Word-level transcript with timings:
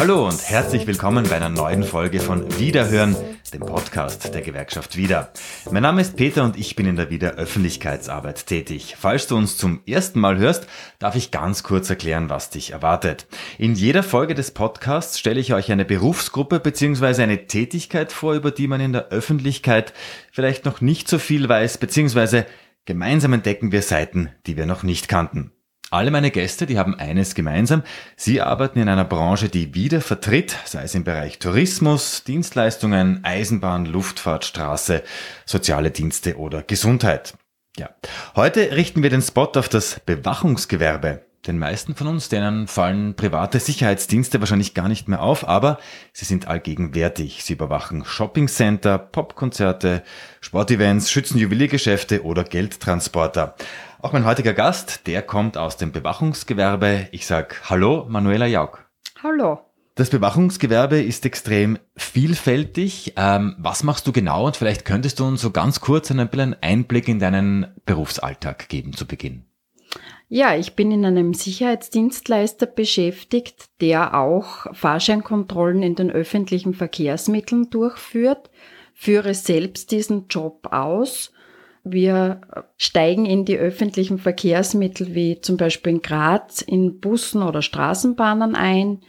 Hallo 0.00 0.28
und 0.28 0.48
herzlich 0.48 0.86
willkommen 0.86 1.28
bei 1.28 1.34
einer 1.34 1.48
neuen 1.48 1.82
Folge 1.82 2.20
von 2.20 2.56
Wiederhören, 2.56 3.16
dem 3.52 3.62
Podcast 3.62 4.32
der 4.32 4.42
Gewerkschaft 4.42 4.96
Wieder. 4.96 5.32
Mein 5.72 5.82
Name 5.82 6.00
ist 6.00 6.14
Peter 6.14 6.44
und 6.44 6.56
ich 6.56 6.76
bin 6.76 6.86
in 6.86 6.94
der 6.94 7.10
Wieder 7.10 7.32
Öffentlichkeitsarbeit 7.32 8.46
tätig. 8.46 8.94
Falls 8.96 9.26
du 9.26 9.36
uns 9.36 9.56
zum 9.56 9.80
ersten 9.88 10.20
Mal 10.20 10.38
hörst, 10.38 10.68
darf 11.00 11.16
ich 11.16 11.32
ganz 11.32 11.64
kurz 11.64 11.90
erklären, 11.90 12.30
was 12.30 12.48
dich 12.48 12.70
erwartet. 12.70 13.26
In 13.58 13.74
jeder 13.74 14.04
Folge 14.04 14.36
des 14.36 14.52
Podcasts 14.52 15.18
stelle 15.18 15.40
ich 15.40 15.52
euch 15.52 15.72
eine 15.72 15.84
Berufsgruppe 15.84 16.60
bzw. 16.60 17.24
eine 17.24 17.48
Tätigkeit 17.48 18.12
vor, 18.12 18.34
über 18.34 18.52
die 18.52 18.68
man 18.68 18.80
in 18.80 18.92
der 18.92 19.08
Öffentlichkeit 19.08 19.92
vielleicht 20.30 20.64
noch 20.64 20.80
nicht 20.80 21.08
so 21.08 21.18
viel 21.18 21.48
weiß, 21.48 21.78
bzw. 21.78 22.44
gemeinsam 22.84 23.32
entdecken 23.32 23.72
wir 23.72 23.82
Seiten, 23.82 24.30
die 24.46 24.56
wir 24.56 24.66
noch 24.66 24.84
nicht 24.84 25.08
kannten. 25.08 25.50
Alle 25.90 26.10
meine 26.10 26.30
Gäste, 26.30 26.66
die 26.66 26.78
haben 26.78 26.96
eines 26.96 27.34
gemeinsam. 27.34 27.82
Sie 28.14 28.42
arbeiten 28.42 28.78
in 28.78 28.90
einer 28.90 29.06
Branche, 29.06 29.48
die 29.48 29.74
wieder 29.74 30.02
vertritt, 30.02 30.54
sei 30.66 30.82
es 30.82 30.94
im 30.94 31.02
Bereich 31.02 31.38
Tourismus, 31.38 32.24
Dienstleistungen, 32.24 33.24
Eisenbahn, 33.24 33.86
Luftfahrt, 33.86 34.44
Straße, 34.44 35.02
soziale 35.46 35.90
Dienste 35.90 36.36
oder 36.36 36.62
Gesundheit. 36.62 37.34
Ja. 37.78 37.88
Heute 38.36 38.72
richten 38.72 39.02
wir 39.02 39.08
den 39.08 39.22
Spot 39.22 39.50
auf 39.54 39.70
das 39.70 40.00
Bewachungsgewerbe. 40.04 41.22
Den 41.46 41.58
meisten 41.58 41.94
von 41.94 42.08
uns, 42.08 42.28
denen 42.28 42.66
fallen 42.66 43.14
private 43.14 43.60
Sicherheitsdienste 43.60 44.40
wahrscheinlich 44.40 44.74
gar 44.74 44.88
nicht 44.88 45.08
mehr 45.08 45.22
auf, 45.22 45.48
aber 45.48 45.78
sie 46.12 46.24
sind 46.24 46.48
allgegenwärtig. 46.48 47.44
Sie 47.44 47.54
überwachen 47.54 48.04
Shoppingcenter, 48.04 48.98
Popkonzerte, 48.98 50.02
Sportevents, 50.40 51.10
schützen 51.10 51.38
Juweliergeschäfte 51.38 52.24
oder 52.24 52.44
Geldtransporter. 52.44 53.54
Auch 54.00 54.12
mein 54.12 54.24
heutiger 54.24 54.54
Gast, 54.54 55.08
der 55.08 55.22
kommt 55.22 55.58
aus 55.58 55.76
dem 55.76 55.90
Bewachungsgewerbe. 55.90 57.08
Ich 57.10 57.26
sag 57.26 57.68
Hallo, 57.68 58.06
Manuela 58.08 58.46
Jaug. 58.46 58.88
Hallo. 59.24 59.58
Das 59.96 60.10
Bewachungsgewerbe 60.10 61.02
ist 61.02 61.26
extrem 61.26 61.80
vielfältig. 61.96 63.14
Ähm, 63.16 63.56
was 63.58 63.82
machst 63.82 64.06
du 64.06 64.12
genau? 64.12 64.46
Und 64.46 64.56
vielleicht 64.56 64.84
könntest 64.84 65.18
du 65.18 65.24
uns 65.24 65.40
so 65.40 65.50
ganz 65.50 65.80
kurz 65.80 66.12
einen, 66.12 66.30
einen 66.30 66.54
Einblick 66.60 67.08
in 67.08 67.18
deinen 67.18 67.74
Berufsalltag 67.86 68.68
geben 68.68 68.92
zu 68.92 69.04
Beginn. 69.04 69.46
Ja, 70.28 70.54
ich 70.54 70.76
bin 70.76 70.92
in 70.92 71.04
einem 71.04 71.34
Sicherheitsdienstleister 71.34 72.66
beschäftigt, 72.66 73.64
der 73.80 74.14
auch 74.14 74.72
Fahrscheinkontrollen 74.76 75.82
in 75.82 75.96
den 75.96 76.12
öffentlichen 76.12 76.72
Verkehrsmitteln 76.72 77.68
durchführt, 77.70 78.48
führe 78.94 79.34
selbst 79.34 79.90
diesen 79.90 80.28
Job 80.28 80.68
aus 80.70 81.32
wir 81.92 82.40
steigen 82.76 83.26
in 83.26 83.44
die 83.44 83.56
öffentlichen 83.56 84.18
Verkehrsmittel 84.18 85.14
wie 85.14 85.40
zum 85.40 85.56
Beispiel 85.56 85.94
in 85.94 86.02
Graz 86.02 86.62
in 86.62 87.00
Bussen 87.00 87.42
oder 87.42 87.62
Straßenbahnen 87.62 88.54
ein, 88.54 89.00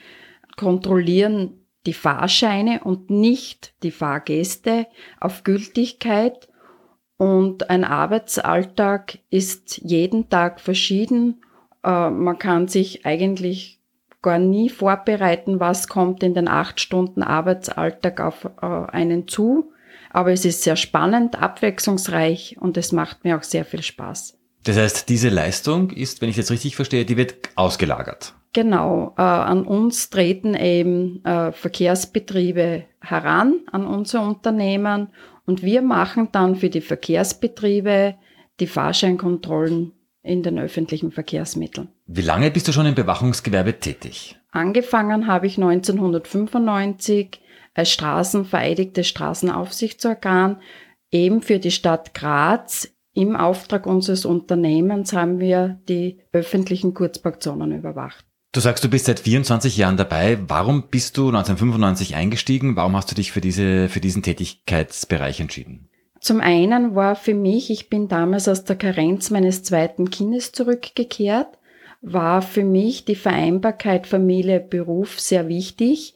kontrollieren 0.58 1.66
die 1.86 1.94
Fahrscheine 1.94 2.82
und 2.84 3.10
nicht 3.10 3.74
die 3.84 3.92
Fahrgäste 3.92 4.88
auf 5.20 5.44
Gültigkeit. 5.44 6.50
Und 7.18 7.70
ein 7.70 7.84
Arbeitsalltag 7.84 9.20
ist 9.30 9.78
jeden 9.80 10.30
Tag 10.30 10.62
verschieden. 10.62 11.42
Äh, 11.84 12.10
man 12.10 12.38
kann 12.38 12.68
sich 12.68 13.06
eigentlich 13.06 13.80
gar 14.22 14.40
nie 14.40 14.70
vorbereiten, 14.70 15.60
was 15.60 15.88
kommt 15.88 16.24
in 16.24 16.34
den 16.34 16.48
acht 16.48 16.80
Stunden 16.80 17.24
Arbeitsalltag 17.24 18.20
auf 18.22 18.46
äh, 18.62 18.66
einen 18.66 19.28
zu. 19.28 19.72
Aber 20.10 20.32
es 20.32 20.46
ist 20.46 20.64
sehr 20.64 20.76
spannend, 20.76 21.42
abwechslungsreich 21.42 22.58
und 22.60 22.78
es 22.78 22.92
macht 22.92 23.24
mir 23.24 23.38
auch 23.38 23.44
sehr 23.44 23.66
viel 23.66 23.84
Spaß. 23.84 24.38
Das 24.64 24.78
heißt, 24.78 25.10
diese 25.10 25.30
Leistung 25.30 25.90
ist, 25.92 26.22
wenn 26.22 26.30
ich 26.30 26.38
jetzt 26.38 26.52
richtig 26.52 26.76
verstehe, 26.76 27.06
die 27.06 27.18
wird 27.18 27.36
ausgelagert. 27.56 28.34
Genau, 28.52 29.14
äh, 29.18 29.22
an 29.22 29.64
uns 29.64 30.10
treten 30.10 30.56
eben 30.56 31.24
äh, 31.24 31.52
Verkehrsbetriebe 31.52 32.84
heran, 33.00 33.62
an 33.72 33.86
unser 33.86 34.24
Unternehmen 34.24 35.10
und 35.45 35.64
wir 35.64 35.82
machen 35.82 36.30
dann 36.32 36.56
für 36.56 36.70
die 36.70 36.82
Verkehrsbetriebe 36.82 38.16
die 38.60 38.67
Fahrscheinkontrollen 38.67 39.94
in 40.23 40.44
den 40.44 40.60
öffentlichen 40.60 41.12
Verkehrsmitteln. 41.12 41.89
Wie 42.08 42.22
lange 42.22 42.52
bist 42.52 42.67
du 42.67 42.72
schon 42.72 42.86
im 42.86 42.95
Bewachungsgewerbe 42.95 43.80
tätig? 43.80 44.38
Angefangen 44.52 45.28
habe 45.28 45.48
ich 45.48 45.58
1995 45.58 47.39
als 47.74 47.92
straßenvereidigtes 47.92 49.08
Straßenaufsichtsorgan 49.08 50.62
eben 51.12 51.42
für 51.42 51.60
die 51.60 51.72
Stadt 51.72 52.14
Graz 52.14 52.90
im 53.14 53.36
Auftrag 53.36 53.86
unseres 53.86 54.26
Unternehmens 54.26 55.14
haben 55.14 55.40
wir 55.40 55.80
die 55.90 56.20
öffentlichen 56.32 56.94
Kurzparkzonen 56.94 57.78
überwacht. 57.78 58.26
Du 58.52 58.62
sagst, 58.62 58.84
du 58.84 58.90
bist 58.90 59.06
seit 59.06 59.20
24 59.20 59.78
Jahren 59.78 59.98
dabei. 59.98 60.40
Warum 60.48 60.90
bist 60.90 61.18
du 61.18 61.28
1995 61.28 62.16
eingestiegen? 62.16 62.76
Warum 62.76 62.96
hast 62.96 63.12
du 63.12 63.16
dich 63.16 63.32
für, 63.32 63.42
diese, 63.42 63.90
für 63.90 64.00
diesen 64.00 64.24
Tätigkeitsbereich 64.24 65.40
entschieden? 65.40 65.90
Zum 66.20 66.42
einen 66.42 66.96
war 66.96 67.16
für 67.16 67.34
mich, 67.34 67.70
ich 67.70 67.90
bin 67.90 68.08
damals 68.08 68.48
aus 68.48 68.64
der 68.66 68.76
Karenz 68.76 69.30
meines 69.30 69.64
zweiten 69.64 70.10
Kindes 70.10 70.52
zurückgekehrt, 70.52 71.48
war 72.02 72.42
für 72.42 72.64
mich 72.64 73.06
die 73.06 73.16
Vereinbarkeit 73.16 74.08
Familie, 74.08 74.60
Beruf 74.60 75.20
sehr 75.20 75.48
wichtig. 75.48 76.16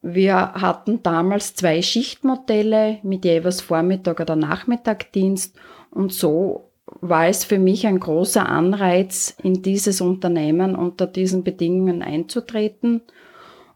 Wir 0.00 0.52
hatten 0.52 1.02
damals 1.02 1.54
zwei 1.54 1.82
Schichtmodelle 1.82 2.98
mit 3.02 3.24
jeweils 3.24 3.60
Vormittag- 3.60 4.20
oder 4.20 4.36
Nachmittagdienst 4.36 5.56
und 5.90 6.12
so 6.12 6.70
war 7.00 7.26
es 7.26 7.44
für 7.44 7.58
mich 7.58 7.86
ein 7.86 8.00
großer 8.00 8.48
Anreiz, 8.48 9.36
in 9.42 9.62
dieses 9.62 10.00
Unternehmen 10.00 10.74
unter 10.74 11.06
diesen 11.06 11.44
Bedingungen 11.44 12.02
einzutreten. 12.02 13.02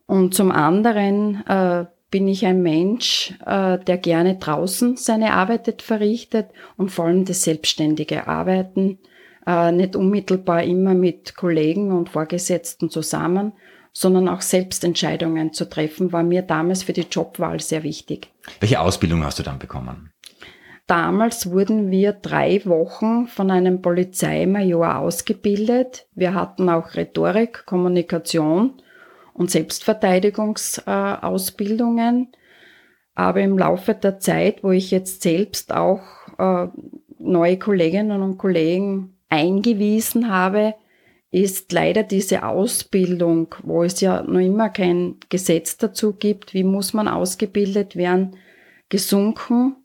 Und 0.07 0.35
zum 0.35 0.51
anderen 0.51 1.45
äh, 1.47 1.85
bin 2.11 2.29
ich 2.29 2.45
ein 2.47 2.63
Mensch, 2.63 3.35
äh, 3.45 3.79
der 3.79 3.99
gerne 3.99 4.37
draußen 4.37 4.97
seine 4.97 5.35
Arbeit 5.35 5.83
verrichtet 5.83 6.49
und 6.77 6.91
vor 6.91 7.07
allem 7.07 7.25
das 7.25 7.45
selbstständige 7.45 8.27
Arbeiten, 8.27 8.99
äh, 9.47 9.73
nicht 9.73 9.97
unmittelbar 9.97 10.63
immer 10.63 10.95
mit 10.95 11.37
Kollegen 11.37 11.93
und 11.93 12.11
Vorgesetzten 12.11 12.91
zusammen, 12.91 13.53
sondern 13.93 14.29
auch 14.29 14.41
selbst 14.41 14.85
Entscheidungen 14.85 15.53
zu 15.53 15.69
treffen, 15.69 16.13
war 16.13 16.23
mir 16.23 16.43
damals 16.43 16.83
für 16.83 16.93
die 16.93 17.07
Jobwahl 17.11 17.61
sehr 17.61 17.83
wichtig. 17.83 18.29
Welche 18.61 18.81
Ausbildung 18.81 19.25
hast 19.25 19.39
du 19.39 19.43
dann 19.43 19.59
bekommen? 19.59 20.11
Damals 20.87 21.51
wurden 21.51 21.91
wir 21.91 22.13
drei 22.13 22.65
Wochen 22.65 23.27
von 23.27 23.51
einem 23.51 23.83
Polizeimajor 23.83 24.99
ausgebildet. 24.99 26.07
Wir 26.15 26.35
hatten 26.35 26.69
auch 26.69 26.95
Rhetorik, 26.95 27.65
Kommunikation 27.67 28.75
und 29.33 29.51
Selbstverteidigungsausbildungen. 29.51 32.29
Aber 33.15 33.41
im 33.41 33.59
Laufe 33.59 33.95
der 33.95 34.19
Zeit, 34.19 34.65
wo 34.65 34.71
ich 34.71 34.91
jetzt 34.91 35.23
selbst 35.23 35.73
auch 35.73 36.03
äh, 36.39 36.69
neue 37.19 37.59
Kolleginnen 37.59 38.23
und 38.23 38.39
Kollegen 38.39 39.19
eingewiesen 39.29 40.31
habe, 40.31 40.75
ist 41.33 41.73
leider 41.73 42.03
diese 42.03 42.45
Ausbildung, 42.45 43.55
wo 43.63 43.83
es 43.83 44.01
ja 44.03 44.23
noch 44.23 44.39
immer 44.39 44.69
kein 44.69 45.17
Gesetz 45.31 45.79
dazu 45.79 46.13
gibt, 46.13 46.53
wie 46.53 46.63
muss 46.63 46.93
man 46.93 47.09
ausgebildet 47.09 47.97
werden, 47.97 48.37
gesunken. 48.91 49.77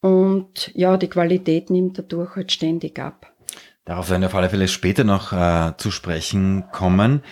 Und 0.00 0.72
ja, 0.74 0.96
die 0.96 1.08
Qualität 1.08 1.70
nimmt 1.70 1.98
dadurch 1.98 2.34
halt 2.34 2.50
ständig 2.50 2.98
ab. 2.98 3.32
Darauf 3.84 4.10
werden 4.10 4.22
wir 4.22 4.26
auf 4.26 4.34
alle 4.34 4.50
Fälle 4.50 4.68
später 4.68 5.04
noch 5.04 5.32
äh, 5.32 5.76
zu 5.76 5.92
sprechen 5.92 6.64
kommen. 6.72 7.22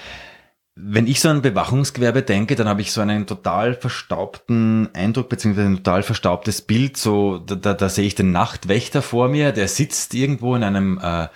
Wenn 0.76 1.06
ich 1.06 1.20
so 1.20 1.28
an 1.28 1.42
Bewachungsgewerbe 1.42 2.22
denke, 2.22 2.54
dann 2.54 2.68
habe 2.68 2.82
ich 2.82 2.92
so 2.92 3.00
einen 3.00 3.26
total 3.26 3.74
verstaubten 3.74 4.88
Eindruck, 4.94 5.28
beziehungsweise 5.28 5.68
ein 5.68 5.76
total 5.78 6.02
verstaubtes 6.02 6.62
Bild. 6.62 6.96
So, 6.96 7.38
da, 7.38 7.56
da, 7.56 7.74
da 7.74 7.88
sehe 7.88 8.06
ich 8.06 8.14
den 8.14 8.30
Nachtwächter 8.30 9.02
vor 9.02 9.28
mir, 9.28 9.52
der 9.52 9.68
sitzt 9.68 10.14
irgendwo 10.14 10.54
in 10.54 10.62
einem 10.62 11.00
äh, 11.02 11.28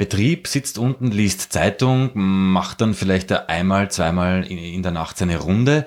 Betrieb, 0.00 0.46
sitzt 0.46 0.78
unten, 0.78 1.10
liest 1.10 1.52
Zeitung, 1.52 2.12
macht 2.14 2.80
dann 2.80 2.94
vielleicht 2.94 3.32
einmal, 3.50 3.90
zweimal 3.90 4.50
in, 4.50 4.82
der 4.82 4.92
Nacht 4.92 5.18
seine 5.18 5.36
Runde. 5.36 5.84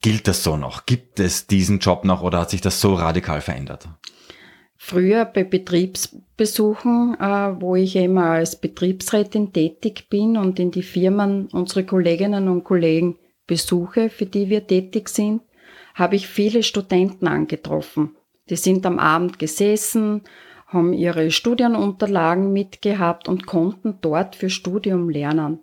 Gilt 0.00 0.26
das 0.28 0.42
so 0.42 0.56
noch? 0.56 0.86
Gibt 0.86 1.20
es 1.20 1.46
diesen 1.46 1.78
Job 1.78 2.06
noch 2.06 2.22
oder 2.22 2.38
hat 2.38 2.48
sich 2.48 2.62
das 2.62 2.80
so 2.80 2.94
radikal 2.94 3.42
verändert? 3.42 3.86
Früher 4.78 5.26
bei 5.26 5.44
Betriebsbesuchen, 5.44 7.18
äh, 7.20 7.60
wo 7.60 7.76
ich 7.76 7.96
immer 7.96 8.30
als 8.30 8.58
Betriebsrätin 8.58 9.52
tätig 9.52 10.08
bin 10.08 10.38
und 10.38 10.58
in 10.58 10.70
die 10.70 10.82
Firmen 10.82 11.48
unsere 11.52 11.84
Kolleginnen 11.84 12.48
und 12.48 12.64
Kollegen 12.64 13.18
besuche, 13.46 14.08
für 14.08 14.24
die 14.24 14.48
wir 14.48 14.66
tätig 14.66 15.10
sind, 15.10 15.42
habe 15.94 16.16
ich 16.16 16.28
viele 16.28 16.62
Studenten 16.62 17.28
angetroffen. 17.28 18.16
Die 18.48 18.56
sind 18.56 18.86
am 18.86 18.98
Abend 18.98 19.38
gesessen, 19.38 20.22
haben 20.68 20.92
ihre 20.92 21.30
Studienunterlagen 21.30 22.52
mitgehabt 22.52 23.26
und 23.28 23.46
konnten 23.46 23.98
dort 24.00 24.36
für 24.36 24.50
Studium 24.50 25.08
lernen. 25.08 25.60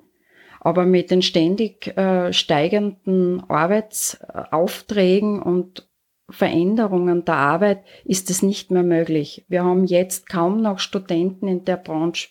Aber 0.60 0.86
mit 0.86 1.12
den 1.12 1.22
ständig 1.22 1.96
äh, 1.96 2.34
steigenden 2.34 3.48
Arbeitsaufträgen 3.48 5.42
und 5.42 5.88
Veränderungen 6.30 7.24
der 7.24 7.36
Arbeit 7.36 7.84
ist 8.04 8.32
es 8.32 8.42
nicht 8.42 8.72
mehr 8.72 8.82
möglich. 8.82 9.46
Wir 9.48 9.64
haben 9.64 9.86
jetzt 9.86 10.28
kaum 10.28 10.60
noch 10.62 10.80
Studenten 10.80 11.48
in 11.48 11.66
der 11.66 11.78
Branche 11.78 12.30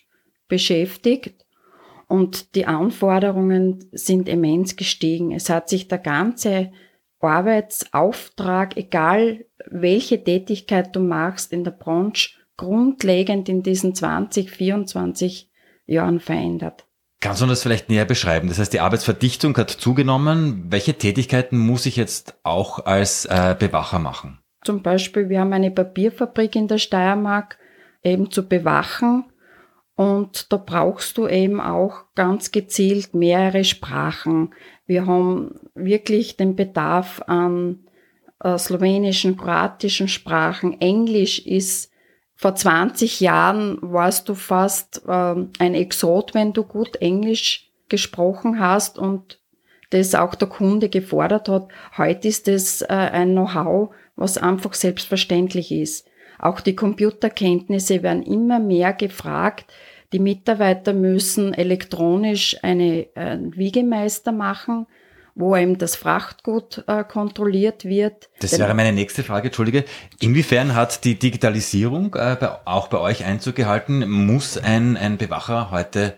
beschäftigt 0.49 1.45
und 2.07 2.55
die 2.55 2.65
Anforderungen 2.65 3.87
sind 3.93 4.27
immens 4.27 4.75
gestiegen. 4.75 5.31
Es 5.31 5.49
hat 5.49 5.69
sich 5.69 5.87
der 5.87 5.99
ganze 5.99 6.73
Arbeitsauftrag, 7.21 8.77
egal 8.77 9.45
welche 9.65 10.23
Tätigkeit 10.23 10.93
du 10.95 10.99
machst 10.99 11.53
in 11.53 11.63
der 11.63 11.71
Branche, 11.71 12.31
grundlegend 12.57 13.49
in 13.49 13.63
diesen 13.63 13.95
20, 13.95 14.49
24 14.49 15.49
Jahren 15.85 16.19
verändert. 16.19 16.85
Kannst 17.21 17.41
du 17.41 17.45
das 17.47 17.63
vielleicht 17.63 17.89
näher 17.89 18.05
beschreiben? 18.05 18.49
Das 18.49 18.59
heißt, 18.59 18.73
die 18.73 18.79
Arbeitsverdichtung 18.79 19.57
hat 19.57 19.71
zugenommen. 19.71 20.65
Welche 20.69 20.93
Tätigkeiten 20.93 21.57
muss 21.57 21.85
ich 21.85 21.95
jetzt 21.95 22.35
auch 22.43 22.85
als 22.85 23.25
äh, 23.25 23.55
Bewacher 23.57 23.99
machen? 23.99 24.39
Zum 24.63 24.81
Beispiel, 24.81 25.29
wir 25.29 25.39
haben 25.39 25.53
eine 25.53 25.71
Papierfabrik 25.71 26.55
in 26.55 26.67
der 26.67 26.77
Steiermark 26.77 27.57
eben 28.03 28.31
zu 28.31 28.47
bewachen. 28.47 29.25
Und 29.95 30.51
da 30.51 30.57
brauchst 30.57 31.17
du 31.17 31.27
eben 31.27 31.61
auch 31.61 32.03
ganz 32.15 32.51
gezielt 32.51 33.13
mehrere 33.13 33.63
Sprachen. 33.63 34.53
Wir 34.85 35.05
haben 35.05 35.55
wirklich 35.73 36.35
den 36.35 36.55
Bedarf 36.55 37.21
an 37.27 37.85
äh, 38.43 38.57
slowenischen, 38.57 39.37
kroatischen 39.37 40.09
Sprachen. 40.09 40.79
Englisch 40.81 41.39
ist 41.39 41.91
vor 42.45 42.53
20 42.53 43.21
Jahren 43.21 43.79
warst 43.81 44.29
du 44.29 44.35
fast 44.35 45.01
äh, 45.07 45.35
ein 45.57 45.73
Exot, 45.73 46.35
wenn 46.35 46.53
du 46.53 46.61
gut 46.61 46.97
Englisch 46.97 47.71
gesprochen 47.89 48.59
hast 48.59 48.99
und 48.99 49.39
das 49.89 50.13
auch 50.13 50.35
der 50.35 50.47
Kunde 50.47 50.89
gefordert 50.89 51.49
hat. 51.49 51.69
Heute 51.97 52.27
ist 52.27 52.47
es 52.47 52.83
äh, 52.83 52.85
ein 52.89 53.31
Know-how, 53.31 53.95
was 54.15 54.37
einfach 54.37 54.75
selbstverständlich 54.75 55.71
ist. 55.71 56.07
Auch 56.37 56.61
die 56.61 56.75
Computerkenntnisse 56.75 58.03
werden 58.03 58.21
immer 58.21 58.59
mehr 58.59 58.93
gefragt. 58.93 59.73
Die 60.13 60.19
Mitarbeiter 60.19 60.93
müssen 60.93 61.51
elektronisch 61.51 62.57
eine, 62.61 63.07
einen 63.15 63.53
äh, 63.53 63.57
Wiegemeister 63.57 64.31
machen, 64.31 64.85
wo 65.35 65.55
eben 65.55 65.77
das 65.77 65.97
Frachtgut 65.97 66.83
äh, 66.87 67.03
kontrolliert 67.03 67.83
wird. 67.83 68.29
Das 68.39 68.57
wäre 68.57 68.73
meine 68.73 68.93
nächste 68.93 69.21
Frage, 69.21 69.47
Entschuldige. 69.47 69.83
Inwiefern 70.21 70.73
hat 70.73 71.03
die 71.03 71.19
Digitalisierung 71.19 72.15
äh, 72.15 72.37
bei, 72.39 72.57
auch 72.65 72.87
bei 72.87 72.97
euch 72.99 73.25
Einzug 73.25 73.55
gehalten? 73.55 74.09
Muss 74.09 74.57
ein, 74.57 74.95
ein 74.95 75.17
Bewacher 75.17 75.71
heute 75.71 76.15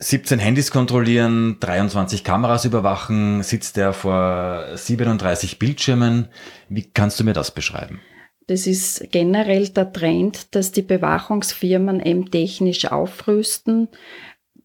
17 0.00 0.40
Handys 0.40 0.72
kontrollieren, 0.72 1.58
23 1.60 2.24
Kameras 2.24 2.64
überwachen, 2.64 3.44
sitzt 3.44 3.78
er 3.78 3.92
vor 3.92 4.66
37 4.74 5.60
Bildschirmen? 5.60 6.28
Wie 6.68 6.90
kannst 6.90 7.20
du 7.20 7.24
mir 7.24 7.32
das 7.32 7.52
beschreiben? 7.52 8.00
Das 8.48 8.66
ist 8.66 9.06
generell 9.12 9.68
der 9.68 9.92
Trend, 9.92 10.54
dass 10.56 10.72
die 10.72 10.82
Bewachungsfirmen 10.82 12.00
eben 12.00 12.30
technisch 12.30 12.86
aufrüsten. 12.86 13.88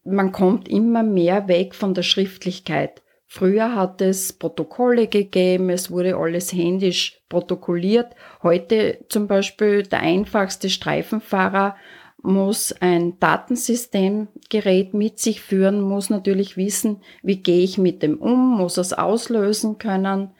Man 0.04 0.32
kommt 0.32 0.68
immer 0.68 1.04
mehr 1.04 1.46
weg 1.46 1.76
von 1.76 1.94
der 1.94 2.02
Schriftlichkeit. 2.02 3.00
Früher 3.32 3.76
hat 3.76 4.02
es 4.02 4.32
Protokolle 4.32 5.06
gegeben, 5.06 5.70
es 5.70 5.88
wurde 5.88 6.16
alles 6.16 6.52
händisch 6.52 7.20
protokolliert. 7.28 8.16
Heute 8.42 9.04
zum 9.08 9.28
Beispiel 9.28 9.84
der 9.84 10.00
einfachste 10.00 10.68
Streifenfahrer 10.68 11.76
muss 12.20 12.72
ein 12.80 13.20
Datensystemgerät 13.20 14.94
mit 14.94 15.20
sich 15.20 15.42
führen, 15.42 15.80
muss 15.80 16.10
natürlich 16.10 16.56
wissen, 16.56 17.02
wie 17.22 17.36
gehe 17.36 17.62
ich 17.62 17.78
mit 17.78 18.02
dem 18.02 18.18
um, 18.18 18.58
muss 18.58 18.78
es 18.78 18.92
auslösen 18.92 19.78
können. 19.78 20.32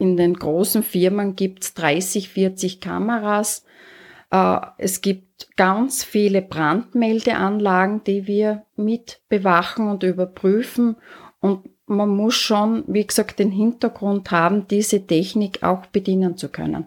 In 0.00 0.16
den 0.16 0.34
großen 0.34 0.82
Firmen 0.82 1.36
gibt 1.36 1.62
es 1.62 1.74
30, 1.74 2.28
40 2.28 2.80
Kameras. 2.80 3.64
Äh, 4.32 4.58
es 4.78 5.00
gibt 5.00 5.46
ganz 5.54 6.02
viele 6.02 6.42
Brandmeldeanlagen, 6.42 8.02
die 8.02 8.26
wir 8.26 8.64
mit 8.74 9.20
bewachen 9.28 9.88
und 9.88 10.02
überprüfen. 10.02 10.96
Und 11.38 11.68
man 11.96 12.08
muss 12.08 12.34
schon, 12.34 12.84
wie 12.86 13.06
gesagt, 13.06 13.38
den 13.38 13.50
Hintergrund 13.50 14.30
haben, 14.30 14.66
diese 14.68 15.06
Technik 15.06 15.62
auch 15.62 15.86
bedienen 15.86 16.36
zu 16.36 16.48
können. 16.48 16.86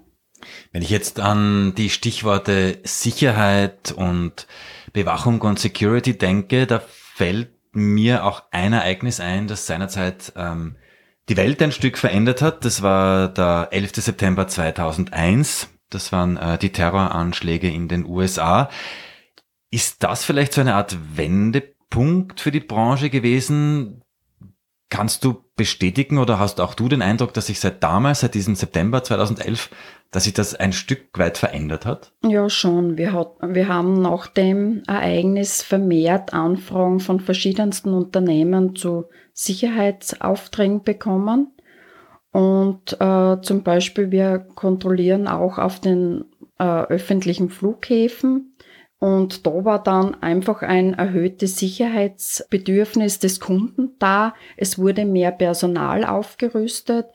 Wenn 0.71 0.81
ich 0.81 0.89
jetzt 0.89 1.19
an 1.19 1.73
die 1.75 1.89
Stichworte 1.89 2.79
Sicherheit 2.83 3.91
und 3.91 4.47
Bewachung 4.93 5.41
und 5.41 5.59
Security 5.59 6.17
denke, 6.17 6.67
da 6.67 6.81
fällt 6.87 7.49
mir 7.71 8.25
auch 8.25 8.43
ein 8.51 8.73
Ereignis 8.73 9.19
ein, 9.19 9.47
das 9.47 9.67
seinerzeit 9.67 10.33
ähm, 10.35 10.77
die 11.29 11.37
Welt 11.37 11.61
ein 11.61 11.71
Stück 11.71 11.97
verändert 11.97 12.41
hat. 12.41 12.65
Das 12.65 12.81
war 12.81 13.27
der 13.29 13.69
11. 13.71 13.95
September 13.95 14.47
2001. 14.47 15.69
Das 15.89 16.11
waren 16.11 16.37
äh, 16.37 16.57
die 16.57 16.71
Terroranschläge 16.71 17.69
in 17.69 17.87
den 17.87 18.05
USA. 18.05 18.69
Ist 19.71 20.03
das 20.03 20.23
vielleicht 20.23 20.53
so 20.53 20.61
eine 20.61 20.75
Art 20.75 20.97
Wendepunkt 21.15 22.39
für 22.39 22.51
die 22.51 22.59
Branche 22.59 23.09
gewesen? 23.09 24.01
Kannst 24.95 25.25
du 25.25 25.35
bestätigen 25.57 26.19
oder 26.19 26.39
hast 26.39 26.61
auch 26.61 26.73
du 26.73 26.87
den 26.87 27.01
Eindruck, 27.01 27.33
dass 27.33 27.47
sich 27.47 27.59
seit 27.59 27.83
damals, 27.83 28.21
seit 28.21 28.33
diesem 28.33 28.55
September 28.55 29.03
2011, 29.03 29.69
dass 30.09 30.23
sich 30.23 30.33
das 30.33 30.55
ein 30.55 30.71
Stück 30.71 31.07
weit 31.19 31.37
verändert 31.37 31.85
hat? 31.85 32.13
Ja, 32.25 32.49
schon. 32.49 32.97
Wir, 32.97 33.11
hat, 33.11 33.33
wir 33.41 33.67
haben 33.67 34.01
nach 34.01 34.27
dem 34.27 34.83
Ereignis 34.87 35.61
vermehrt 35.61 36.33
Anfragen 36.33 37.01
von 37.01 37.19
verschiedensten 37.19 37.93
Unternehmen 37.93 38.77
zu 38.77 39.03
Sicherheitsaufträgen 39.33 40.83
bekommen. 40.83 41.51
Und 42.31 42.95
äh, 43.01 43.41
zum 43.41 43.63
Beispiel, 43.63 44.11
wir 44.11 44.39
kontrollieren 44.39 45.27
auch 45.27 45.57
auf 45.57 45.81
den 45.81 46.23
äh, 46.57 46.63
öffentlichen 46.63 47.49
Flughäfen 47.49 48.54
und 49.05 49.45
da 49.45 49.63
war 49.63 49.83
dann 49.83 50.15
einfach 50.23 50.63
ein 50.63 50.95
erhöhtes 50.95 51.59
Sicherheitsbedürfnis 51.59 53.19
des 53.19 53.39
Kunden 53.39 53.91
da. 53.99 54.33
Es 54.57 54.79
wurde 54.79 55.05
mehr 55.05 55.31
Personal 55.31 56.03
aufgerüstet. 56.03 57.05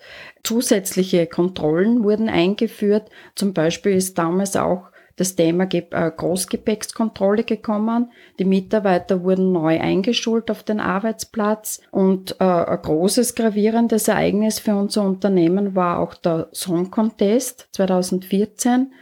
Zusätzliche 0.45 1.27
Kontrollen 1.27 2.05
wurden 2.05 2.29
eingeführt. 2.29 3.11
Zum 3.35 3.55
Beispiel 3.55 3.97
ist 3.97 4.17
damals 4.19 4.55
auch 4.55 4.91
das 5.17 5.35
Thema 5.35 5.65
äh, 5.65 5.83
Großgepäckskontrolle 6.17 7.43
gekommen. 7.43 8.13
Die 8.39 8.45
Mitarbeiter 8.45 9.25
wurden 9.25 9.51
neu 9.51 9.81
eingeschult 9.81 10.49
auf 10.53 10.63
den 10.63 10.79
Arbeitsplatz 10.79 11.81
und 11.91 12.37
äh, 12.39 12.45
ein 12.45 12.83
großes 12.83 13.35
gravierendes 13.35 14.07
Ereignis 14.07 14.61
für 14.61 14.77
unser 14.77 15.03
Unternehmen 15.03 15.75
war 15.75 15.99
auch 15.99 16.15
der 16.15 16.51
Song 16.53 16.93
Contest 16.93 17.69
2014 17.73 18.93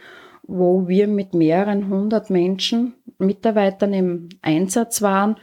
wo 0.49 0.89
wir 0.89 1.07
mit 1.07 1.35
mehreren 1.35 1.89
hundert 1.89 2.31
Menschen, 2.31 2.95
Mitarbeitern 3.19 3.93
im 3.93 4.29
Einsatz 4.43 5.03
waren 5.03 5.37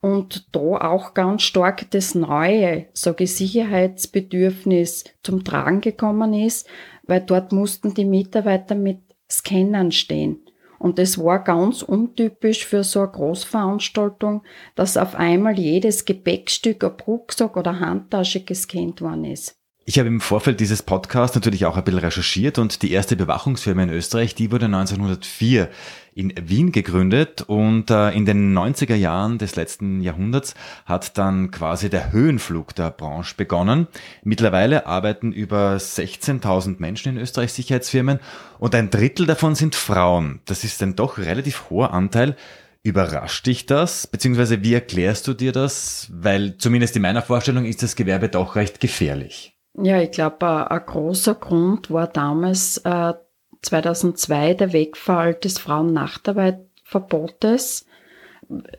und 0.00 0.54
da 0.54 0.60
auch 0.60 1.14
ganz 1.14 1.42
stark 1.42 1.90
das 1.92 2.14
neue, 2.14 2.86
sage 2.92 3.24
ich, 3.24 3.36
Sicherheitsbedürfnis 3.36 5.04
zum 5.22 5.44
Tragen 5.44 5.80
gekommen 5.80 6.34
ist, 6.34 6.68
weil 7.04 7.20
dort 7.20 7.52
mussten 7.52 7.94
die 7.94 8.04
Mitarbeiter 8.04 8.74
mit 8.74 9.00
Scannern 9.30 9.92
stehen. 9.92 10.44
Und 10.78 10.98
es 10.98 11.18
war 11.18 11.42
ganz 11.42 11.82
untypisch 11.82 12.64
für 12.64 12.84
so 12.84 13.00
eine 13.00 13.10
Großveranstaltung, 13.10 14.42
dass 14.74 14.96
auf 14.96 15.14
einmal 15.14 15.58
jedes 15.58 16.04
Gepäckstück, 16.04 16.84
ein 16.84 16.92
Rucksack 17.06 17.56
oder 17.56 17.80
Handtasche 17.80 18.44
gescannt 18.44 19.00
worden 19.00 19.24
ist. 19.24 19.56
Ich 19.88 19.98
habe 19.98 20.08
im 20.08 20.20
Vorfeld 20.20 20.60
dieses 20.60 20.82
Podcasts 20.82 21.34
natürlich 21.34 21.64
auch 21.64 21.78
ein 21.78 21.82
bisschen 21.82 22.00
recherchiert 22.00 22.58
und 22.58 22.82
die 22.82 22.92
erste 22.92 23.16
Bewachungsfirma 23.16 23.84
in 23.84 23.88
Österreich, 23.88 24.34
die 24.34 24.52
wurde 24.52 24.66
1904 24.66 25.70
in 26.14 26.34
Wien 26.42 26.72
gegründet 26.72 27.40
und 27.40 27.90
äh, 27.90 28.10
in 28.10 28.26
den 28.26 28.52
90er 28.54 28.96
Jahren 28.96 29.38
des 29.38 29.56
letzten 29.56 30.02
Jahrhunderts 30.02 30.52
hat 30.84 31.16
dann 31.16 31.50
quasi 31.50 31.88
der 31.88 32.12
Höhenflug 32.12 32.74
der 32.74 32.90
Branche 32.90 33.34
begonnen. 33.38 33.86
Mittlerweile 34.22 34.84
arbeiten 34.84 35.32
über 35.32 35.76
16.000 35.76 36.80
Menschen 36.80 37.16
in 37.16 37.22
Österreich 37.22 37.54
Sicherheitsfirmen 37.54 38.20
und 38.58 38.74
ein 38.74 38.90
Drittel 38.90 39.24
davon 39.24 39.54
sind 39.54 39.74
Frauen. 39.74 40.40
Das 40.44 40.64
ist 40.64 40.82
ein 40.82 40.96
doch 40.96 41.16
relativ 41.16 41.70
hoher 41.70 41.94
Anteil. 41.94 42.36
Überrascht 42.82 43.46
dich 43.46 43.64
das? 43.64 44.06
Beziehungsweise 44.06 44.62
wie 44.62 44.74
erklärst 44.74 45.26
du 45.26 45.32
dir 45.32 45.52
das? 45.52 46.10
Weil 46.12 46.58
zumindest 46.58 46.94
in 46.96 47.00
meiner 47.00 47.22
Vorstellung 47.22 47.64
ist 47.64 47.82
das 47.82 47.96
Gewerbe 47.96 48.28
doch 48.28 48.54
recht 48.54 48.80
gefährlich. 48.80 49.54
Ja, 49.80 50.00
ich 50.00 50.10
glaube, 50.10 50.68
ein 50.70 50.86
großer 50.86 51.36
Grund 51.36 51.90
war 51.90 52.08
damals 52.08 52.78
äh, 52.78 53.14
2002 53.62 54.54
der 54.54 54.72
Wegfall 54.72 55.34
des 55.34 55.58
Frauennachtarbeitverbotes. 55.58 57.86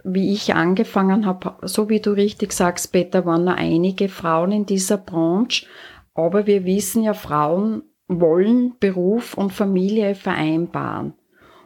Wie 0.03 0.33
ich 0.33 0.55
angefangen 0.55 1.25
habe, 1.25 1.55
so 1.67 1.87
wie 1.89 2.01
du 2.01 2.11
richtig 2.11 2.51
sagst, 2.53 2.91
Peter, 2.91 3.25
waren 3.25 3.45
noch 3.45 3.55
einige 3.55 4.09
Frauen 4.09 4.51
in 4.51 4.65
dieser 4.65 4.97
Branche. 4.97 5.67
Aber 6.15 6.47
wir 6.47 6.65
wissen 6.65 7.03
ja, 7.03 7.13
Frauen 7.13 7.83
wollen 8.07 8.73
Beruf 8.79 9.35
und 9.35 9.53
Familie 9.53 10.15
vereinbaren. 10.15 11.13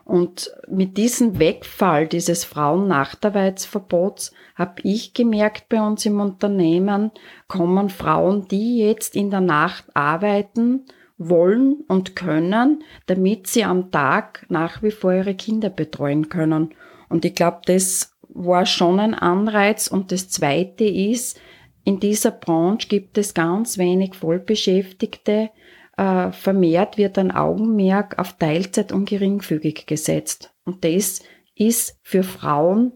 Und 0.06 0.52
mit 0.68 0.98
diesem 0.98 1.40
Wegfall 1.40 2.08
dieses 2.08 2.44
Frauennachtarbeitsverbots 2.44 4.34
habe 4.56 4.82
ich 4.84 5.14
gemerkt 5.14 5.70
bei 5.70 5.82
uns 5.82 6.06
im 6.06 6.20
Unternehmen, 6.20 7.12
kommen 7.48 7.90
Frauen, 7.90 8.48
die 8.50 8.80
jetzt 8.80 9.16
in 9.16 9.32
der 9.32 9.42
Nacht 9.42 9.86
arbeiten, 9.94 10.86
wollen 11.18 11.84
und 11.88 12.16
können, 12.16 12.84
damit 13.06 13.48
sie 13.48 13.64
am 13.64 13.92
Tag 13.92 14.46
nach 14.50 14.84
wie 14.84 14.92
vor 14.92 15.14
ihre 15.14 15.36
Kinder 15.36 15.70
betreuen 15.70 16.28
können. 16.28 16.74
Und 17.08 17.24
ich 17.24 17.36
glaube, 17.36 17.62
das 17.66 18.14
war 18.28 18.66
schon 18.66 19.00
ein 19.00 19.14
Anreiz. 19.14 19.88
Und 19.88 20.12
das 20.12 20.30
Zweite 20.30 20.84
ist, 20.84 21.40
in 21.86 22.00
dieser 22.00 22.32
Branche 22.32 22.88
gibt 22.88 23.18
es 23.18 23.34
ganz 23.34 23.78
wenig 23.78 24.16
Vollbeschäftigte. 24.16 25.50
Äh, 25.96 26.32
vermehrt 26.32 26.98
wird 26.98 27.18
ein 27.18 27.32
Augenmerk 27.32 28.18
auf 28.18 28.34
Teilzeit 28.38 28.92
und 28.92 29.08
geringfügig 29.08 29.86
gesetzt. 29.86 30.54
Und 30.66 30.84
das 30.84 31.22
ist 31.56 32.00
für 32.02 32.24
Frauen, 32.24 32.94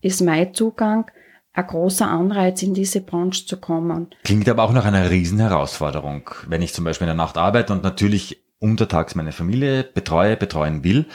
ist 0.00 0.20
mein 0.20 0.54
Zugang, 0.54 1.10
ein 1.52 1.66
großer 1.66 2.06
Anreiz, 2.06 2.62
in 2.62 2.74
diese 2.74 3.00
Branche 3.00 3.46
zu 3.46 3.58
kommen. 3.58 4.08
Klingt 4.22 4.48
aber 4.48 4.62
auch 4.62 4.72
nach 4.72 4.84
einer 4.84 5.10
Riesenherausforderung. 5.10 6.30
Wenn 6.46 6.62
ich 6.62 6.74
zum 6.74 6.84
Beispiel 6.84 7.06
in 7.06 7.16
der 7.16 7.24
Nacht 7.24 7.38
arbeite 7.38 7.72
und 7.72 7.82
natürlich 7.82 8.44
untertags 8.58 9.14
meine 9.14 9.32
Familie 9.32 9.82
betreue, 9.82 10.36
betreuen 10.36 10.84
will, 10.84 11.06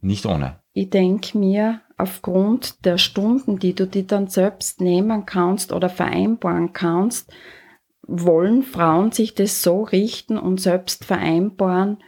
nicht 0.00 0.26
ohne. 0.26 0.60
Ich 0.74 0.90
denke 0.90 1.38
mir, 1.38 1.80
aufgrund 1.96 2.84
der 2.84 2.98
Stunden, 2.98 3.58
die 3.58 3.74
du 3.74 3.86
dir 3.86 4.04
dann 4.04 4.28
selbst 4.28 4.80
nehmen 4.80 5.26
kannst 5.26 5.72
oder 5.72 5.88
vereinbaren 5.88 6.72
kannst, 6.72 7.32
wollen 8.06 8.62
Frauen 8.62 9.12
sich 9.12 9.34
das 9.34 9.62
so 9.62 9.82
richten 9.82 10.38
und 10.38 10.60
selbst 10.60 11.04
vereinbaren 11.04 11.98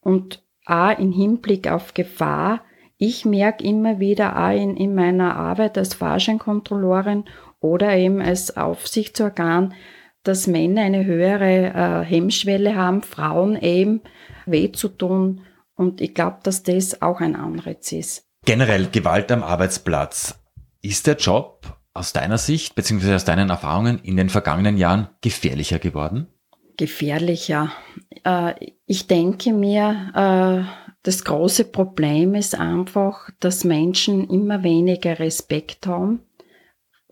und 0.00 0.42
auch 0.66 0.98
im 0.98 1.12
Hinblick 1.12 1.70
auf 1.70 1.94
Gefahr. 1.94 2.62
Ich 2.96 3.24
merke 3.24 3.64
immer 3.64 3.98
wieder 3.98 4.36
auch 4.36 4.56
in, 4.56 4.76
in 4.76 4.94
meiner 4.94 5.36
Arbeit 5.36 5.76
als 5.76 5.94
Fahrscheinkontrollorin 5.94 7.24
oder 7.60 7.96
eben 7.96 8.20
als 8.20 8.56
Aufsichtsorgan, 8.56 9.74
dass 10.22 10.46
Männer 10.46 10.82
eine 10.82 11.04
höhere 11.04 12.02
äh, 12.02 12.04
Hemmschwelle 12.04 12.76
haben, 12.76 13.02
Frauen 13.02 13.56
eben 13.56 14.02
weh 14.46 14.70
zu 14.70 14.88
tun. 14.88 15.42
Und 15.74 16.00
ich 16.00 16.14
glaube, 16.14 16.38
dass 16.42 16.62
das 16.62 17.02
auch 17.02 17.20
ein 17.20 17.34
Anreiz 17.34 17.90
ist. 17.92 18.24
Generell 18.44 18.86
Gewalt 18.86 19.32
am 19.32 19.42
Arbeitsplatz. 19.42 20.38
Ist 20.80 21.06
der 21.06 21.16
Job 21.16 21.76
aus 21.94 22.12
deiner 22.12 22.38
Sicht 22.38 22.74
beziehungsweise 22.74 23.16
aus 23.16 23.24
deinen 23.24 23.50
Erfahrungen 23.50 23.98
in 23.98 24.16
den 24.16 24.28
vergangenen 24.28 24.76
Jahren 24.76 25.08
gefährlicher 25.20 25.78
geworden? 25.78 26.26
Gefährlicher. 26.76 27.72
Äh, 28.24 28.54
ich 28.86 29.06
denke 29.06 29.52
mir, 29.52 30.12
äh, 30.14 30.92
das 31.02 31.24
große 31.24 31.64
Problem 31.64 32.34
ist 32.34 32.58
einfach, 32.58 33.28
dass 33.40 33.64
Menschen 33.64 34.28
immer 34.30 34.62
weniger 34.62 35.18
Respekt 35.18 35.86
haben 35.86 36.20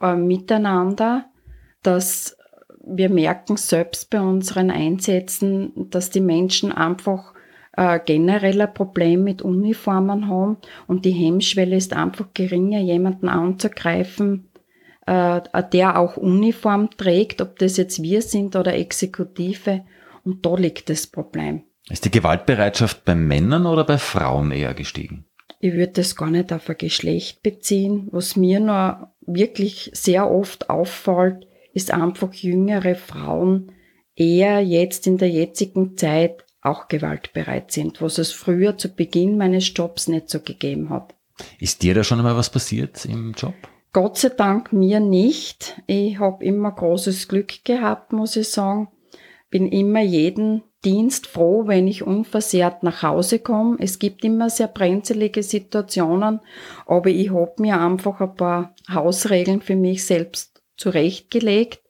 äh, 0.00 0.14
miteinander, 0.14 1.26
dass 1.82 2.36
wir 2.82 3.10
merken 3.10 3.56
selbst 3.56 4.10
bei 4.10 4.20
unseren 4.20 4.70
Einsätzen, 4.70 5.72
dass 5.90 6.10
die 6.10 6.20
Menschen 6.20 6.72
einfach 6.72 7.34
äh, 7.76 8.00
generell 8.04 8.60
ein 8.60 8.74
Problem 8.74 9.24
mit 9.24 9.42
Uniformen 9.42 10.28
haben 10.28 10.56
und 10.86 11.04
die 11.04 11.12
Hemmschwelle 11.12 11.76
ist 11.76 11.92
einfach 11.92 12.28
geringer, 12.34 12.80
jemanden 12.80 13.28
anzugreifen, 13.28 14.49
äh, 15.10 15.62
der 15.72 15.98
auch 15.98 16.16
Uniform 16.16 16.88
trägt, 16.96 17.40
ob 17.40 17.58
das 17.58 17.76
jetzt 17.76 18.00
wir 18.00 18.22
sind 18.22 18.54
oder 18.54 18.74
Exekutive. 18.74 19.84
Und 20.22 20.46
da 20.46 20.54
liegt 20.54 20.88
das 20.88 21.08
Problem. 21.08 21.64
Ist 21.88 22.04
die 22.04 22.12
Gewaltbereitschaft 22.12 23.04
bei 23.04 23.16
Männern 23.16 23.66
oder 23.66 23.82
bei 23.82 23.98
Frauen 23.98 24.52
eher 24.52 24.72
gestiegen? 24.74 25.24
Ich 25.58 25.72
würde 25.72 25.94
das 25.94 26.14
gar 26.14 26.30
nicht 26.30 26.52
auf 26.52 26.68
ein 26.70 26.78
Geschlecht 26.78 27.42
beziehen. 27.42 28.08
Was 28.12 28.36
mir 28.36 28.60
nur 28.60 29.12
wirklich 29.22 29.90
sehr 29.94 30.30
oft 30.30 30.70
auffällt, 30.70 31.48
ist 31.74 31.92
einfach 31.92 32.32
jüngere 32.32 32.94
Frauen 32.94 33.72
eher 34.14 34.60
jetzt 34.60 35.08
in 35.08 35.18
der 35.18 35.30
jetzigen 35.30 35.96
Zeit 35.96 36.44
auch 36.62 36.86
gewaltbereit 36.86 37.72
sind, 37.72 38.00
was 38.00 38.18
es 38.18 38.32
früher 38.32 38.78
zu 38.78 38.94
Beginn 38.94 39.38
meines 39.38 39.72
Jobs 39.74 40.06
nicht 40.06 40.30
so 40.30 40.40
gegeben 40.40 40.90
hat. 40.90 41.14
Ist 41.58 41.82
dir 41.82 41.94
da 41.94 42.04
schon 42.04 42.18
einmal 42.18 42.36
was 42.36 42.50
passiert 42.50 43.04
im 43.06 43.32
Job? 43.32 43.54
Gott 43.92 44.18
sei 44.18 44.28
Dank 44.28 44.72
mir 44.72 45.00
nicht. 45.00 45.82
Ich 45.86 46.18
habe 46.18 46.44
immer 46.44 46.70
großes 46.70 47.26
Glück 47.26 47.64
gehabt, 47.64 48.12
muss 48.12 48.36
ich 48.36 48.48
sagen. 48.48 48.88
Bin 49.50 49.66
immer 49.66 50.00
jeden 50.00 50.62
Dienst 50.84 51.26
froh, 51.26 51.66
wenn 51.66 51.88
ich 51.88 52.04
unversehrt 52.04 52.84
nach 52.84 53.02
Hause 53.02 53.40
komme. 53.40 53.76
Es 53.80 53.98
gibt 53.98 54.24
immer 54.24 54.48
sehr 54.48 54.68
brenzlige 54.68 55.42
Situationen, 55.42 56.40
aber 56.86 57.10
ich 57.10 57.30
habe 57.30 57.54
mir 57.58 57.80
einfach 57.80 58.20
ein 58.20 58.34
paar 58.34 58.74
Hausregeln 58.88 59.60
für 59.60 59.76
mich 59.76 60.06
selbst 60.06 60.62
zurechtgelegt. 60.76 61.80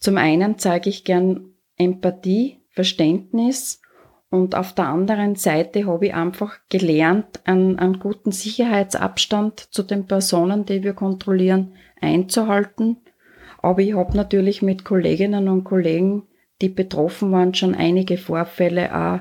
Zum 0.00 0.16
einen 0.16 0.58
zeige 0.58 0.88
ich 0.88 1.04
gern 1.04 1.52
Empathie, 1.76 2.60
Verständnis 2.70 3.82
und 4.30 4.54
auf 4.54 4.74
der 4.74 4.88
anderen 4.88 5.36
Seite 5.36 5.86
habe 5.86 6.06
ich 6.06 6.14
einfach 6.14 6.58
gelernt, 6.68 7.40
einen, 7.44 7.78
einen 7.78 7.98
guten 7.98 8.30
Sicherheitsabstand 8.30 9.60
zu 9.72 9.82
den 9.82 10.06
Personen, 10.06 10.66
die 10.66 10.82
wir 10.82 10.92
kontrollieren, 10.92 11.72
einzuhalten. 12.00 12.98
Aber 13.62 13.80
ich 13.80 13.94
habe 13.94 14.16
natürlich 14.16 14.60
mit 14.60 14.84
Kolleginnen 14.84 15.48
und 15.48 15.64
Kollegen, 15.64 16.24
die 16.60 16.68
betroffen 16.68 17.32
waren, 17.32 17.54
schon 17.54 17.74
einige 17.74 18.18
Vorfälle 18.18 18.94
auch 18.94 19.20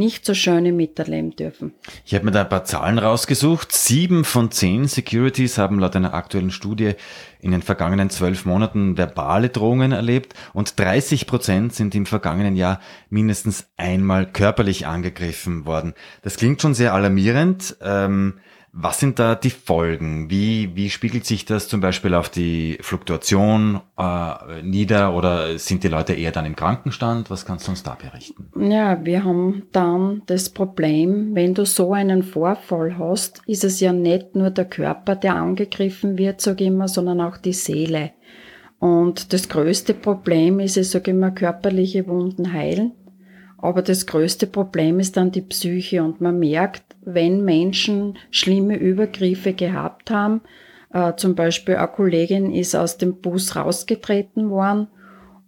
nicht 0.00 0.24
so 0.24 0.34
schöne 0.34 0.72
miterleben 0.72 1.36
dürfen. 1.36 1.74
Ich 2.04 2.14
habe 2.14 2.24
mir 2.24 2.30
da 2.32 2.40
ein 2.40 2.48
paar 2.48 2.64
Zahlen 2.64 2.98
rausgesucht. 2.98 3.70
Sieben 3.70 4.24
von 4.24 4.50
zehn 4.50 4.88
Securities 4.88 5.58
haben 5.58 5.78
laut 5.78 5.94
einer 5.94 6.14
aktuellen 6.14 6.50
Studie 6.50 6.94
in 7.40 7.52
den 7.52 7.62
vergangenen 7.62 8.10
zwölf 8.10 8.46
Monaten 8.46 8.96
verbale 8.96 9.50
Drohungen 9.50 9.92
erlebt 9.92 10.34
und 10.54 10.80
30 10.80 11.26
Prozent 11.26 11.74
sind 11.74 11.94
im 11.94 12.06
vergangenen 12.06 12.56
Jahr 12.56 12.80
mindestens 13.10 13.68
einmal 13.76 14.26
körperlich 14.26 14.86
angegriffen 14.86 15.66
worden. 15.66 15.94
Das 16.22 16.36
klingt 16.36 16.62
schon 16.62 16.74
sehr 16.74 16.94
alarmierend. 16.94 17.76
Ähm, 17.82 18.40
was 18.72 19.00
sind 19.00 19.18
da 19.18 19.34
die 19.34 19.50
Folgen? 19.50 20.30
Wie, 20.30 20.76
wie 20.76 20.90
spiegelt 20.90 21.24
sich 21.24 21.44
das 21.44 21.66
zum 21.66 21.80
Beispiel 21.80 22.14
auf 22.14 22.28
die 22.28 22.78
Fluktuation 22.80 23.80
äh, 23.98 24.62
nieder 24.62 25.14
oder 25.14 25.58
sind 25.58 25.82
die 25.82 25.88
Leute 25.88 26.12
eher 26.12 26.30
dann 26.30 26.46
im 26.46 26.54
Krankenstand? 26.54 27.30
Was 27.30 27.44
kannst 27.44 27.66
du 27.66 27.72
uns 27.72 27.82
da 27.82 27.96
berichten? 28.00 28.48
Ja, 28.70 29.04
wir 29.04 29.24
haben 29.24 29.64
dann 29.72 30.22
das 30.26 30.50
Problem, 30.50 31.34
wenn 31.34 31.54
du 31.54 31.66
so 31.66 31.92
einen 31.92 32.22
Vorfall 32.22 32.96
hast, 32.96 33.42
ist 33.46 33.64
es 33.64 33.80
ja 33.80 33.92
nicht 33.92 34.36
nur 34.36 34.50
der 34.50 34.66
Körper, 34.66 35.16
der 35.16 35.34
angegriffen 35.34 36.16
wird, 36.16 36.40
sage 36.40 36.64
ich 36.64 36.68
immer, 36.68 36.86
sondern 36.86 37.20
auch 37.20 37.38
die 37.38 37.52
Seele. 37.52 38.12
Und 38.78 39.32
das 39.32 39.48
größte 39.48 39.94
Problem 39.94 40.60
ist, 40.60 40.76
ich 40.76 40.88
sage 40.88 41.10
immer, 41.10 41.32
körperliche 41.32 42.06
Wunden 42.06 42.52
heilen. 42.52 42.92
Aber 43.58 43.82
das 43.82 44.06
größte 44.06 44.46
Problem 44.46 45.00
ist 45.00 45.16
dann 45.16 45.32
die 45.32 45.42
Psyche 45.42 46.02
und 46.02 46.20
man 46.20 46.38
merkt, 46.38 46.89
wenn 47.02 47.44
Menschen 47.44 48.18
schlimme 48.30 48.76
Übergriffe 48.76 49.52
gehabt 49.52 50.10
haben, 50.10 50.42
äh, 50.92 51.14
zum 51.16 51.34
Beispiel 51.34 51.76
eine 51.76 51.88
Kollegin 51.88 52.52
ist 52.52 52.74
aus 52.74 52.98
dem 52.98 53.20
Bus 53.20 53.56
rausgetreten 53.56 54.50
worden 54.50 54.88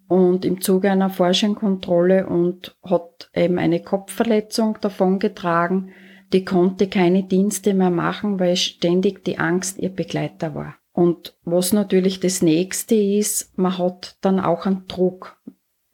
und 0.08 0.44
im 0.44 0.60
Zuge 0.60 0.90
einer 0.90 1.10
Forschungskontrolle 1.10 2.26
und 2.26 2.76
hat 2.82 3.30
eben 3.34 3.58
eine 3.58 3.80
Kopfverletzung 3.80 4.78
davongetragen. 4.80 5.90
Die 6.32 6.44
konnte 6.44 6.88
keine 6.88 7.24
Dienste 7.24 7.74
mehr 7.74 7.90
machen, 7.90 8.40
weil 8.40 8.56
ständig 8.56 9.24
die 9.24 9.38
Angst 9.38 9.78
ihr 9.78 9.90
Begleiter 9.90 10.54
war. 10.54 10.76
Und 10.92 11.36
was 11.44 11.72
natürlich 11.72 12.20
das 12.20 12.42
nächste 12.42 12.94
ist, 12.94 13.56
man 13.56 13.78
hat 13.78 14.16
dann 14.20 14.40
auch 14.40 14.66
einen 14.66 14.86
Druck 14.88 15.38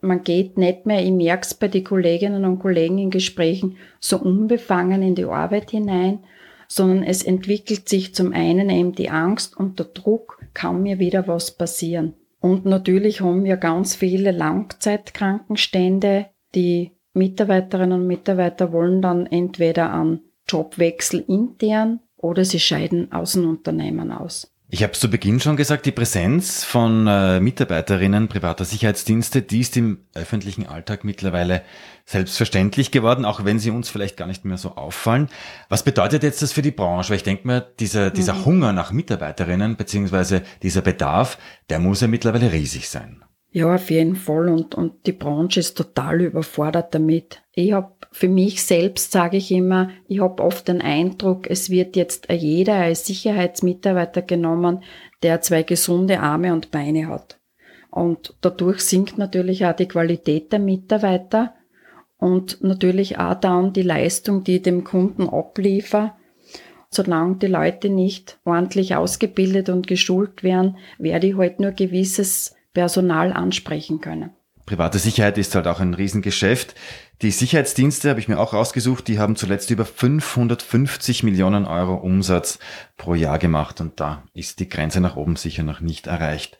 man 0.00 0.22
geht 0.22 0.56
nicht 0.58 0.86
mehr, 0.86 1.04
ich 1.04 1.10
merke 1.10 1.42
es 1.42 1.54
bei 1.54 1.68
den 1.68 1.84
Kolleginnen 1.84 2.44
und 2.44 2.60
Kollegen 2.60 2.98
in 2.98 3.10
Gesprächen, 3.10 3.76
so 4.00 4.18
unbefangen 4.18 5.02
in 5.02 5.14
die 5.14 5.24
Arbeit 5.24 5.70
hinein, 5.70 6.20
sondern 6.68 7.02
es 7.02 7.22
entwickelt 7.22 7.88
sich 7.88 8.14
zum 8.14 8.32
einen 8.32 8.70
eben 8.70 8.92
die 8.92 9.10
Angst 9.10 9.56
und 9.56 9.78
der 9.78 9.86
Druck, 9.86 10.38
kann 10.54 10.82
mir 10.82 10.98
wieder 10.98 11.28
was 11.28 11.52
passieren. 11.52 12.14
Und 12.40 12.64
natürlich 12.64 13.20
haben 13.20 13.44
wir 13.44 13.56
ganz 13.56 13.94
viele 13.94 14.30
Langzeitkrankenstände. 14.30 16.26
Die 16.54 16.92
Mitarbeiterinnen 17.12 18.00
und 18.00 18.06
Mitarbeiter 18.06 18.72
wollen 18.72 19.02
dann 19.02 19.26
entweder 19.26 19.90
an 19.90 20.20
Jobwechsel 20.48 21.24
intern 21.26 22.00
oder 22.16 22.44
sie 22.44 22.60
scheiden 22.60 23.12
aus 23.12 23.32
dem 23.32 23.48
Unternehmen 23.48 24.12
aus. 24.12 24.52
Ich 24.70 24.82
habe 24.82 24.92
zu 24.92 25.08
Beginn 25.08 25.40
schon 25.40 25.56
gesagt, 25.56 25.86
die 25.86 25.92
Präsenz 25.92 26.62
von 26.62 27.06
äh, 27.06 27.40
Mitarbeiterinnen 27.40 28.28
privater 28.28 28.66
Sicherheitsdienste, 28.66 29.40
die 29.40 29.60
ist 29.60 29.78
im 29.78 30.00
öffentlichen 30.12 30.66
Alltag 30.66 31.04
mittlerweile 31.04 31.62
selbstverständlich 32.04 32.90
geworden, 32.90 33.24
auch 33.24 33.46
wenn 33.46 33.58
sie 33.58 33.70
uns 33.70 33.88
vielleicht 33.88 34.18
gar 34.18 34.26
nicht 34.26 34.44
mehr 34.44 34.58
so 34.58 34.76
auffallen. 34.76 35.30
Was 35.70 35.84
bedeutet 35.84 36.22
jetzt 36.22 36.42
das 36.42 36.52
für 36.52 36.60
die 36.60 36.70
Branche? 36.70 37.08
Weil 37.08 37.16
ich 37.16 37.22
denke 37.22 37.46
mir, 37.46 37.62
dieser, 37.80 38.10
dieser 38.10 38.34
mhm. 38.34 38.44
Hunger 38.44 38.72
nach 38.74 38.92
Mitarbeiterinnen 38.92 39.76
beziehungsweise 39.76 40.42
dieser 40.62 40.82
Bedarf, 40.82 41.38
der 41.70 41.78
muss 41.78 42.02
ja 42.02 42.06
mittlerweile 42.06 42.52
riesig 42.52 42.90
sein. 42.90 43.24
Ja, 43.50 43.74
auf 43.74 43.90
jeden 43.90 44.16
Fall. 44.16 44.48
Und, 44.48 44.74
und 44.74 45.06
die 45.06 45.12
Branche 45.12 45.60
ist 45.60 45.76
total 45.76 46.20
überfordert 46.20 46.94
damit. 46.94 47.42
Ich 47.54 47.72
habe 47.72 47.92
für 48.12 48.28
mich 48.28 48.62
selbst, 48.62 49.10
sage 49.10 49.38
ich 49.38 49.50
immer, 49.50 49.90
ich 50.06 50.20
habe 50.20 50.42
oft 50.42 50.68
den 50.68 50.80
Eindruck, 50.80 51.48
es 51.48 51.70
wird 51.70 51.96
jetzt 51.96 52.30
jeder 52.30 52.74
als 52.74 53.06
Sicherheitsmitarbeiter 53.06 54.22
genommen, 54.22 54.82
der 55.22 55.40
zwei 55.40 55.62
gesunde 55.62 56.20
Arme 56.20 56.52
und 56.52 56.70
Beine 56.70 57.08
hat. 57.08 57.38
Und 57.90 58.34
dadurch 58.42 58.80
sinkt 58.80 59.18
natürlich 59.18 59.64
auch 59.64 59.74
die 59.74 59.88
Qualität 59.88 60.52
der 60.52 60.58
Mitarbeiter 60.58 61.54
und 62.18 62.62
natürlich 62.62 63.18
auch 63.18 63.34
dann 63.34 63.72
die 63.72 63.82
Leistung, 63.82 64.44
die 64.44 64.56
ich 64.56 64.62
dem 64.62 64.84
Kunden 64.84 65.28
abliefer. 65.28 66.16
solange 66.90 67.36
die 67.36 67.46
Leute 67.46 67.90
nicht 67.90 68.38
ordentlich 68.44 68.94
ausgebildet 68.94 69.68
und 69.68 69.86
geschult 69.86 70.42
werden, 70.42 70.78
werde 70.98 71.26
ich 71.28 71.36
halt 71.36 71.60
nur 71.60 71.72
gewisses 71.72 72.54
Personal 72.72 73.32
ansprechen 73.32 74.00
können. 74.00 74.30
Private 74.68 74.98
Sicherheit 74.98 75.38
ist 75.38 75.54
halt 75.54 75.66
auch 75.66 75.80
ein 75.80 75.94
Riesengeschäft. 75.94 76.74
Die 77.22 77.30
Sicherheitsdienste 77.30 78.10
habe 78.10 78.20
ich 78.20 78.28
mir 78.28 78.38
auch 78.38 78.52
rausgesucht, 78.52 79.08
die 79.08 79.18
haben 79.18 79.34
zuletzt 79.34 79.70
über 79.70 79.86
550 79.86 81.22
Millionen 81.22 81.64
Euro 81.64 81.94
Umsatz 81.94 82.58
pro 82.98 83.14
Jahr 83.14 83.38
gemacht 83.38 83.80
und 83.80 83.98
da 83.98 84.24
ist 84.34 84.60
die 84.60 84.68
Grenze 84.68 85.00
nach 85.00 85.16
oben 85.16 85.36
sicher 85.36 85.62
noch 85.62 85.80
nicht 85.80 86.06
erreicht. 86.06 86.58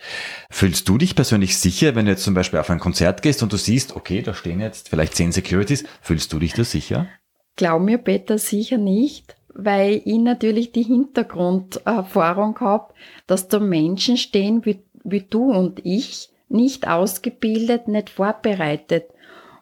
Fühlst 0.51 0.89
du 0.89 0.97
dich 0.97 1.17
persönlich 1.17 1.59
sicher, 1.59 1.95
wenn 1.95 2.07
du 2.07 2.13
jetzt 2.13 2.25
zum 2.25 2.33
Beispiel 2.33 2.61
auf 2.61 2.71
ein 2.71 2.81
Konzert 2.81 3.21
gehst 3.21 3.43
und 3.43 3.53
du 3.53 3.59
siehst, 3.59 3.95
okay, 3.95 4.23
da 4.23 4.33
stehen 4.33 4.61
jetzt 4.61 4.89
vielleicht 4.89 5.15
zehn 5.15 5.31
Securities, 5.31 5.85
fühlst 6.01 6.33
du 6.33 6.39
dich 6.39 6.55
da 6.55 6.65
sicher? 6.65 7.09
Glaub 7.57 7.83
mir, 7.83 7.99
Peter, 7.99 8.39
sicher 8.39 8.79
nicht 8.79 9.37
weil 9.61 10.03
ich 10.05 10.19
natürlich 10.19 10.71
die 10.71 10.85
Hintergrunderfahrung 10.85 12.61
habe, 12.61 12.95
dass 13.27 13.49
da 13.49 13.59
Menschen 13.59 14.17
stehen 14.17 14.65
wie, 14.65 14.85
wie 15.05 15.23
du 15.23 15.53
und 15.53 15.85
ich, 15.85 16.31
nicht 16.49 16.89
ausgebildet, 16.89 17.89
nicht 17.89 18.11
vorbereitet. 18.11 19.05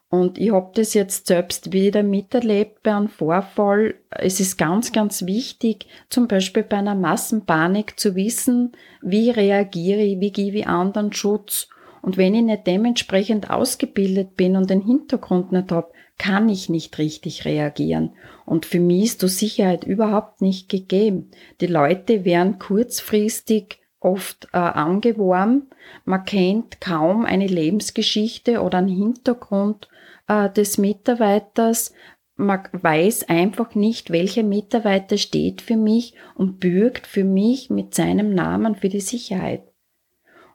Und 0.09 0.38
ich 0.38 0.52
habe 0.52 0.71
das 0.75 0.95
jetzt 0.95 1.26
selbst 1.26 1.73
wieder 1.73 2.02
miterlebt 2.02 2.83
bei 2.83 2.95
einem 2.95 3.09
Vorfall. 3.09 3.97
Es 4.11 4.38
ist 4.38 4.57
ganz, 4.57 4.93
ganz 4.93 5.26
wichtig, 5.26 5.87
zum 6.09 6.28
Beispiel 6.28 6.62
bei 6.62 6.76
einer 6.76 6.95
Massenpanik 6.95 7.99
zu 7.99 8.14
wissen, 8.14 8.73
wie 9.02 9.31
reagiere 9.31 10.02
ich, 10.02 10.21
wie 10.21 10.31
gebe 10.31 10.59
ich 10.59 10.66
anderen 10.66 11.12
Schutz. 11.12 11.69
Und 12.02 12.16
wenn 12.16 12.37
ich 12.37 12.45
nicht 12.45 12.69
dementsprechend 12.69 13.50
ausgebildet 13.50 14.37
bin 14.37 14.57
und 14.57 14.71
den 14.71 14.81
Hintergrund 14.81 15.50
nicht 15.50 15.73
habe, 15.73 15.90
kann 16.19 16.49
ich 16.49 16.69
nicht 16.69 16.99
richtig 16.99 17.45
reagieren. 17.45 18.12
Und 18.45 18.64
für 18.64 18.81
mich 18.81 19.05
ist 19.05 19.23
die 19.23 19.28
Sicherheit 19.28 19.85
überhaupt 19.85 20.40
nicht 20.40 20.69
gegeben. 20.69 21.33
Die 21.61 21.66
Leute 21.66 22.25
werden 22.25 22.61
kurzfristig 22.61 23.81
oft 24.00 24.49
äh, 24.53 24.59
angeworben. 24.59 25.71
Man 26.05 26.25
kennt 26.25 26.81
kaum 26.81 27.25
eine 27.25 27.47
Lebensgeschichte 27.47 28.62
oder 28.62 28.79
einen 28.79 28.88
Hintergrund 28.88 29.88
äh, 30.29 30.50
des 30.50 30.79
Mitarbeiters. 30.79 31.93
Man 32.37 32.69
weiß 32.73 33.29
einfach 33.29 33.75
nicht, 33.75 34.11
welcher 34.11 34.43
Mitarbeiter 34.43 35.17
steht 35.17 35.62
für 35.62 35.76
mich 35.76 36.15
und 36.35 36.61
bürgt 36.61 37.07
für 37.07 37.25
mich 37.25 37.71
mit 37.71 37.95
seinem 37.95 38.35
Namen 38.35 38.75
für 38.75 38.88
die 38.88 39.00
Sicherheit. 39.00 39.62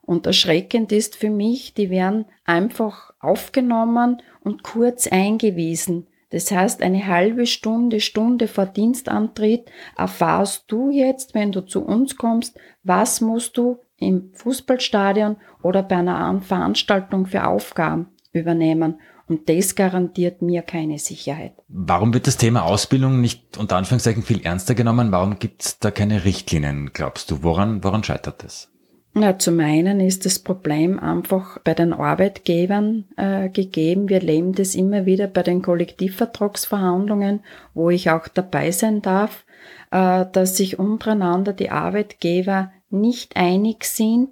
Und 0.01 0.25
erschreckend 0.25 0.91
ist 0.91 1.15
für 1.15 1.29
mich, 1.29 1.74
die 1.74 1.89
werden 1.89 2.25
einfach 2.43 3.13
aufgenommen 3.19 4.21
und 4.41 4.63
kurz 4.63 5.07
eingewiesen. 5.07 6.07
Das 6.31 6.50
heißt, 6.50 6.81
eine 6.81 7.05
halbe 7.07 7.45
Stunde, 7.45 8.00
Stunde 8.00 8.47
vor 8.47 8.65
Dienstantritt 8.65 9.69
erfahrst 9.97 10.65
du 10.67 10.89
jetzt, 10.89 11.35
wenn 11.35 11.51
du 11.51 11.61
zu 11.61 11.83
uns 11.83 12.15
kommst, 12.15 12.57
was 12.83 13.21
musst 13.21 13.57
du 13.57 13.79
im 13.97 14.31
Fußballstadion 14.33 15.38
oder 15.61 15.83
bei 15.83 15.97
einer 15.97 16.41
Veranstaltung 16.41 17.27
für 17.27 17.45
Aufgaben 17.45 18.07
übernehmen. 18.31 19.00
Und 19.27 19.47
das 19.47 19.75
garantiert 19.75 20.41
mir 20.41 20.61
keine 20.61 21.00
Sicherheit. 21.00 21.53
Warum 21.67 22.13
wird 22.13 22.27
das 22.27 22.38
Thema 22.38 22.63
Ausbildung 22.63 23.21
nicht 23.21 23.57
unter 23.57 23.77
Anführungszeichen 23.77 24.23
viel 24.23 24.41
ernster 24.41 24.75
genommen? 24.75 25.11
Warum 25.11 25.39
gibt 25.39 25.63
es 25.63 25.79
da 25.79 25.91
keine 25.91 26.25
Richtlinien, 26.25 26.91
glaubst 26.93 27.31
du? 27.31 27.43
Woran, 27.43 27.83
woran 27.83 28.03
scheitert 28.03 28.43
das? 28.43 28.71
Ja, 29.13 29.37
zum 29.37 29.59
einen 29.59 29.99
ist 29.99 30.25
das 30.25 30.39
Problem 30.39 30.97
einfach 30.97 31.59
bei 31.65 31.73
den 31.73 31.91
Arbeitgebern 31.91 33.09
äh, 33.17 33.49
gegeben. 33.49 34.07
Wir 34.07 34.21
leben 34.21 34.53
das 34.53 34.73
immer 34.73 35.05
wieder 35.05 35.27
bei 35.27 35.43
den 35.43 35.61
Kollektivvertragsverhandlungen, 35.61 37.41
wo 37.73 37.89
ich 37.89 38.09
auch 38.09 38.29
dabei 38.29 38.71
sein 38.71 39.01
darf, 39.01 39.45
äh, 39.91 40.25
dass 40.31 40.55
sich 40.55 40.79
untereinander 40.79 41.51
die 41.51 41.71
Arbeitgeber 41.71 42.71
nicht 42.89 43.35
einig 43.35 43.83
sind. 43.83 44.29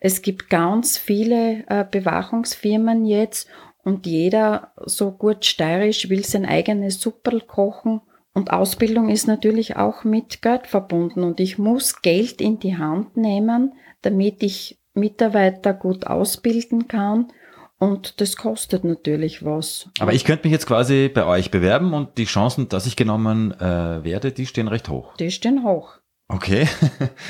Es 0.00 0.20
gibt 0.20 0.50
ganz 0.50 0.98
viele 0.98 1.64
äh, 1.68 1.86
Bewachungsfirmen 1.90 3.06
jetzt 3.06 3.48
und 3.84 4.06
jeder, 4.06 4.72
so 4.84 5.12
gut 5.12 5.46
steirisch, 5.46 6.10
will 6.10 6.24
sein 6.24 6.44
eigenes 6.44 7.00
Supperl 7.00 7.40
kochen. 7.40 8.02
Und 8.34 8.52
Ausbildung 8.52 9.08
ist 9.08 9.26
natürlich 9.26 9.76
auch 9.76 10.04
mit 10.04 10.42
Geld 10.42 10.66
verbunden 10.66 11.24
und 11.24 11.40
ich 11.40 11.58
muss 11.58 12.02
Geld 12.02 12.40
in 12.40 12.58
die 12.60 12.76
Hand 12.76 13.16
nehmen, 13.16 13.72
damit 14.02 14.42
ich 14.42 14.78
Mitarbeiter 14.94 15.72
gut 15.74 16.06
ausbilden 16.06 16.88
kann. 16.88 17.32
Und 17.78 18.20
das 18.20 18.36
kostet 18.36 18.84
natürlich 18.84 19.42
was. 19.42 19.88
Aber 20.00 20.12
ich 20.12 20.24
könnte 20.24 20.44
mich 20.44 20.52
jetzt 20.52 20.66
quasi 20.66 21.08
bei 21.08 21.24
euch 21.24 21.50
bewerben 21.50 21.94
und 21.94 22.18
die 22.18 22.26
Chancen, 22.26 22.68
dass 22.68 22.84
ich 22.84 22.94
genommen 22.94 23.52
äh, 23.58 24.04
werde, 24.04 24.32
die 24.32 24.44
stehen 24.44 24.68
recht 24.68 24.90
hoch. 24.90 25.16
Die 25.16 25.30
stehen 25.30 25.64
hoch. 25.64 25.94
Okay. 26.28 26.68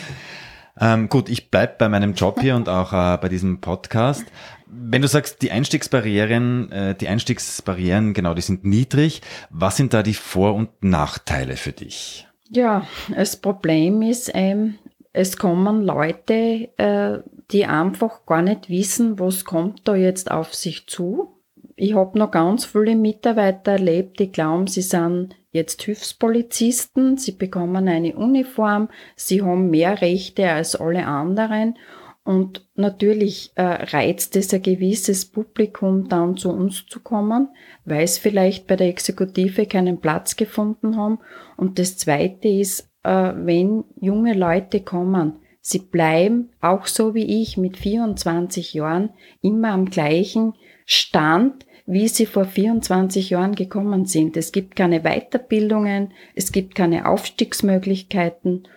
ähm, 0.80 1.08
gut, 1.08 1.28
ich 1.28 1.50
bleib 1.50 1.78
bei 1.78 1.88
meinem 1.88 2.14
Job 2.14 2.40
hier 2.40 2.56
und 2.56 2.68
auch 2.68 2.92
äh, 2.92 3.16
bei 3.18 3.28
diesem 3.28 3.60
Podcast. 3.60 4.24
Wenn 4.66 5.02
du 5.02 5.08
sagst, 5.08 5.40
die 5.42 5.52
Einstiegsbarrieren, 5.52 6.72
äh, 6.72 6.94
die 6.96 7.06
Einstiegsbarrieren, 7.06 8.12
genau, 8.12 8.34
die 8.34 8.42
sind 8.42 8.64
niedrig. 8.64 9.22
Was 9.50 9.76
sind 9.76 9.94
da 9.94 10.02
die 10.02 10.14
Vor- 10.14 10.54
und 10.54 10.82
Nachteile 10.82 11.56
für 11.56 11.72
dich? 11.72 12.26
Ja, 12.48 12.88
das 13.14 13.36
Problem 13.36 14.02
ist, 14.02 14.32
ähm, 14.34 14.78
es 15.12 15.36
kommen 15.36 15.82
Leute, 15.82 16.68
äh, 16.76 17.18
die 17.50 17.66
einfach 17.66 18.26
gar 18.26 18.42
nicht 18.42 18.68
wissen, 18.68 19.18
was 19.18 19.44
kommt 19.44 19.86
da 19.88 19.96
jetzt 19.96 20.30
auf 20.30 20.54
sich 20.54 20.86
zu. 20.86 21.40
Ich 21.76 21.94
habe 21.94 22.18
noch 22.18 22.30
ganz 22.30 22.64
viele 22.64 22.94
Mitarbeiter 22.94 23.72
erlebt, 23.72 24.20
die 24.20 24.30
glauben, 24.30 24.66
sie 24.66 24.82
sind 24.82 25.34
jetzt 25.50 25.82
Hilfspolizisten, 25.82 27.16
sie 27.16 27.32
bekommen 27.32 27.88
eine 27.88 28.14
Uniform, 28.14 28.88
sie 29.16 29.42
haben 29.42 29.70
mehr 29.70 30.00
Rechte 30.00 30.48
als 30.50 30.76
alle 30.76 31.06
anderen 31.06 31.74
und 32.22 32.68
natürlich 32.74 33.52
äh, 33.56 33.62
reizt 33.62 34.36
es 34.36 34.52
ein 34.52 34.62
gewisses 34.62 35.24
Publikum 35.24 36.08
dann 36.08 36.36
zu 36.36 36.50
uns 36.50 36.86
zu 36.86 37.00
kommen, 37.00 37.48
weil 37.84 38.04
es 38.04 38.18
vielleicht 38.18 38.66
bei 38.66 38.76
der 38.76 38.88
Exekutive 38.88 39.66
keinen 39.66 40.00
Platz 40.00 40.36
gefunden 40.36 40.96
haben. 40.96 41.18
Und 41.56 41.78
das 41.78 41.96
Zweite 41.96 42.48
ist, 42.48 42.89
wenn 43.02 43.84
junge 44.00 44.34
Leute 44.34 44.80
kommen, 44.80 45.36
sie 45.60 45.78
bleiben 45.78 46.50
auch 46.60 46.86
so 46.86 47.14
wie 47.14 47.42
ich 47.42 47.56
mit 47.56 47.76
24 47.76 48.74
Jahren 48.74 49.10
immer 49.40 49.70
am 49.70 49.86
gleichen 49.86 50.54
Stand, 50.84 51.66
wie 51.86 52.08
sie 52.08 52.26
vor 52.26 52.44
24 52.44 53.30
Jahren 53.30 53.54
gekommen 53.54 54.06
sind. 54.06 54.36
Es 54.36 54.52
gibt 54.52 54.76
keine 54.76 55.00
Weiterbildungen, 55.00 56.12
es 56.34 56.52
gibt 56.52 56.74
keine 56.74 57.06
Aufstiegsmöglichkeiten 57.06 58.68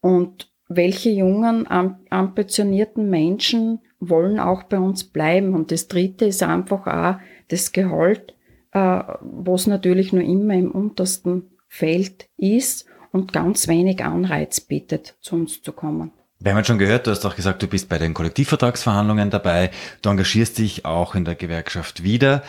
und 0.00 0.50
welche 0.68 1.10
jungen, 1.10 1.66
ambitionierten 2.10 3.08
Menschen 3.08 3.80
wollen 4.00 4.38
auch 4.38 4.64
bei 4.64 4.78
uns 4.78 5.04
bleiben. 5.04 5.54
Und 5.54 5.70
das 5.70 5.88
Dritte 5.88 6.26
ist 6.26 6.42
einfach 6.42 6.86
auch 6.86 7.20
das 7.48 7.72
Gehalt, 7.72 8.34
äh, 8.72 9.02
was 9.20 9.66
natürlich 9.66 10.12
nur 10.12 10.22
immer 10.22 10.54
im 10.54 10.70
untersten 10.70 11.50
Feld 11.68 12.28
ist 12.36 12.86
und 13.12 13.32
ganz 13.32 13.68
wenig 13.68 14.02
Anreiz 14.04 14.60
bietet, 14.60 15.14
zu 15.20 15.36
uns 15.36 15.62
zu 15.62 15.72
kommen. 15.72 16.12
Wir 16.40 16.50
haben 16.50 16.58
jetzt 16.58 16.66
schon 16.66 16.78
gehört, 16.78 17.06
du 17.06 17.12
hast 17.12 17.24
auch 17.24 17.36
gesagt, 17.36 17.62
du 17.62 17.68
bist 17.68 17.88
bei 17.88 17.98
den 17.98 18.14
Kollektivvertragsverhandlungen 18.14 19.30
dabei, 19.30 19.70
du 20.00 20.10
engagierst 20.10 20.58
dich 20.58 20.84
auch 20.84 21.14
in 21.14 21.24
der 21.24 21.36
Gewerkschaft 21.36 22.02
wieder. 22.02 22.42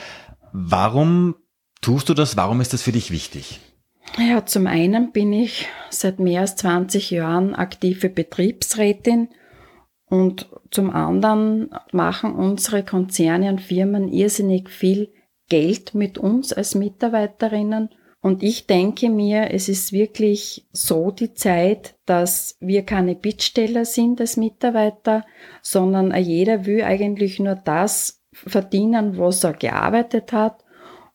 Warum 0.51 1.35
tust 1.81 2.09
du 2.09 2.15
das? 2.15 2.35
Warum 2.35 2.59
ist 2.59 2.73
das 2.73 2.81
für 2.81 2.91
dich 2.91 3.11
wichtig? 3.11 3.59
Ja, 4.17 4.45
zum 4.45 4.67
einen 4.67 5.11
bin 5.11 5.31
ich 5.31 5.67
seit 5.89 6.19
mehr 6.19 6.41
als 6.41 6.55
20 6.55 7.11
Jahren 7.11 7.53
aktive 7.53 8.09
Betriebsrätin 8.09 9.29
und 10.05 10.49
zum 10.71 10.89
anderen 10.89 11.69
machen 11.91 12.33
unsere 12.33 12.83
Konzerne 12.83 13.49
und 13.49 13.61
Firmen 13.61 14.07
irrsinnig 14.07 14.69
viel 14.69 15.11
Geld 15.49 15.93
mit 15.93 16.17
uns 16.17 16.53
als 16.53 16.75
Mitarbeiterinnen 16.75 17.89
und 18.23 18.41
ich 18.41 18.67
denke 18.67 19.09
mir, 19.09 19.51
es 19.51 19.67
ist 19.67 19.91
wirklich 19.91 20.65
so 20.71 21.11
die 21.11 21.33
Zeit, 21.33 21.95
dass 22.05 22.55
wir 22.61 22.83
keine 22.83 23.15
Bittsteller 23.15 23.83
sind 23.83 24.21
als 24.21 24.37
Mitarbeiter, 24.37 25.25
sondern 25.61 26.15
jeder 26.15 26.65
will 26.65 26.83
eigentlich 26.83 27.39
nur 27.39 27.55
das 27.55 28.21
verdienen, 28.31 29.17
was 29.17 29.43
er 29.43 29.51
gearbeitet 29.51 30.31
hat. 30.31 30.63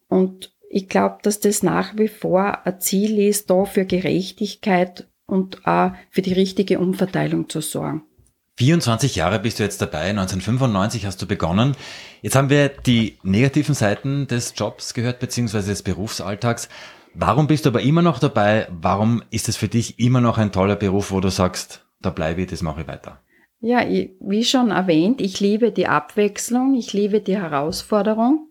Und 0.09 0.53
ich 0.69 0.91
glaube, 0.91 1.17
dass 1.23 1.41
das 1.41 1.63
nach 1.63 1.97
wie 1.97 2.09
vor 2.09 2.67
ein 2.67 2.79
Ziel 2.79 3.19
ist, 3.19 3.49
da 3.49 3.65
für 3.65 3.87
Gerechtigkeit 3.87 5.09
und 5.25 5.67
auch 5.67 5.93
für 6.11 6.21
die 6.21 6.35
richtige 6.35 6.79
Umverteilung 6.79 7.49
zu 7.49 7.63
sorgen. 7.63 8.03
24 8.59 9.17
Jahre 9.17 9.39
bist 9.39 9.61
du 9.61 9.63
jetzt 9.63 9.81
dabei, 9.81 10.11
1995 10.11 11.07
hast 11.07 11.23
du 11.23 11.27
begonnen. 11.27 11.75
Jetzt 12.21 12.37
haben 12.37 12.51
wir 12.51 12.69
die 12.69 13.17
negativen 13.23 13.75
Seiten 13.75 14.27
des 14.27 14.53
Jobs 14.57 14.93
gehört, 14.93 15.21
beziehungsweise 15.21 15.71
des 15.71 15.83
Berufsalltags. 15.83 16.69
Warum 17.21 17.49
bist 17.49 17.65
du 17.65 17.71
aber 17.71 17.81
immer 17.81 18.01
noch 18.01 18.21
dabei? 18.21 18.69
Warum 18.71 19.25
ist 19.31 19.49
es 19.49 19.57
für 19.57 19.67
dich 19.67 19.99
immer 19.99 20.21
noch 20.21 20.39
ein 20.39 20.53
toller 20.53 20.77
Beruf, 20.77 21.11
wo 21.11 21.19
du 21.19 21.31
sagst, 21.31 21.85
da 22.01 22.11
bleibe 22.11 22.43
ich, 22.43 22.47
das 22.47 22.63
mache 22.63 22.83
ich 22.83 22.87
weiter? 22.87 23.19
Ja, 23.61 23.81
wie 23.85 24.45
schon 24.45 24.71
erwähnt, 24.71 25.21
ich 25.21 25.41
liebe 25.41 25.73
die 25.73 25.89
Abwechslung, 25.89 26.77
ich 26.77 26.93
liebe 26.93 27.21
die 27.21 27.37
Herausforderung. 27.37 28.47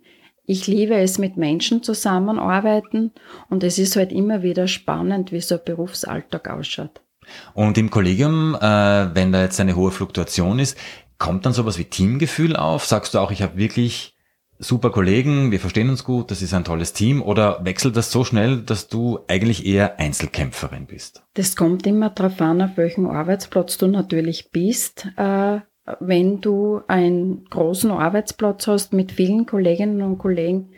Ich 0.45 0.67
liebe 0.67 0.95
es, 0.95 1.17
mit 1.17 1.38
Menschen 1.38 1.82
zusammenarbeiten 1.82 3.13
und 3.49 3.63
es 3.63 3.80
ist 3.80 3.95
halt 3.95 4.12
immer 4.12 4.43
wieder 4.43 4.67
spannend, 4.67 5.32
wie 5.32 5.39
so 5.39 5.56
ein 5.56 5.62
Berufsalltag 5.63 6.49
ausschaut. 6.49 7.01
Und 7.53 7.77
im 7.77 7.89
Kollegium, 7.89 8.56
äh, 8.56 9.15
wenn 9.15 9.32
da 9.32 9.43
jetzt 9.43 9.62
eine 9.62 9.77
hohe 9.77 9.91
Fluktuation 9.91 10.60
ist, 10.60 10.77
kommt 11.17 11.45
dann 11.45 11.53
sowas 11.53 11.77
wie 11.77 11.86
Teamgefühl 11.86 12.58
auf? 12.58 12.86
Sagst 12.86 13.13
du 13.13 13.19
auch, 13.19 13.32
ich 13.32 13.41
habe 13.41 13.58
wirklich 13.58 14.16
super 14.60 14.89
Kollegen, 14.91 15.52
wir 15.52 15.60
verstehen 15.60 15.89
uns 15.89 16.04
gut, 16.04 16.32
das 16.32 16.41
ist 16.41 16.54
ein 16.54 16.63
tolles 16.63 16.93
Team 16.93 17.22
oder 17.22 17.63
wechselt 17.63 17.96
das 17.96 18.12
so 18.12 18.24
schnell, 18.24 18.58
dass 18.58 18.88
du 18.88 19.20
eigentlich 19.28 19.65
eher 19.65 20.00
Einzelkämpferin 20.00 20.88
bist? 20.88 21.24
Das 21.36 21.56
kommt 21.56 21.86
immer 21.86 22.10
darauf 22.10 22.41
an, 22.41 22.62
auf 22.62 22.78
welchem 22.78 23.08
Arbeitsplatz 23.08 23.78
du 23.78 23.88
natürlich 23.88 24.52
bist. 24.52 25.08
Äh, 25.17 25.60
wenn 26.00 26.41
du 26.41 26.82
einen 26.88 27.46
großen 27.46 27.91
Arbeitsplatz 27.91 28.67
hast 28.67 28.93
mit 28.93 29.12
vielen 29.12 29.46
Kolleginnen 29.46 30.02
und 30.02 30.17
Kollegen, 30.17 30.72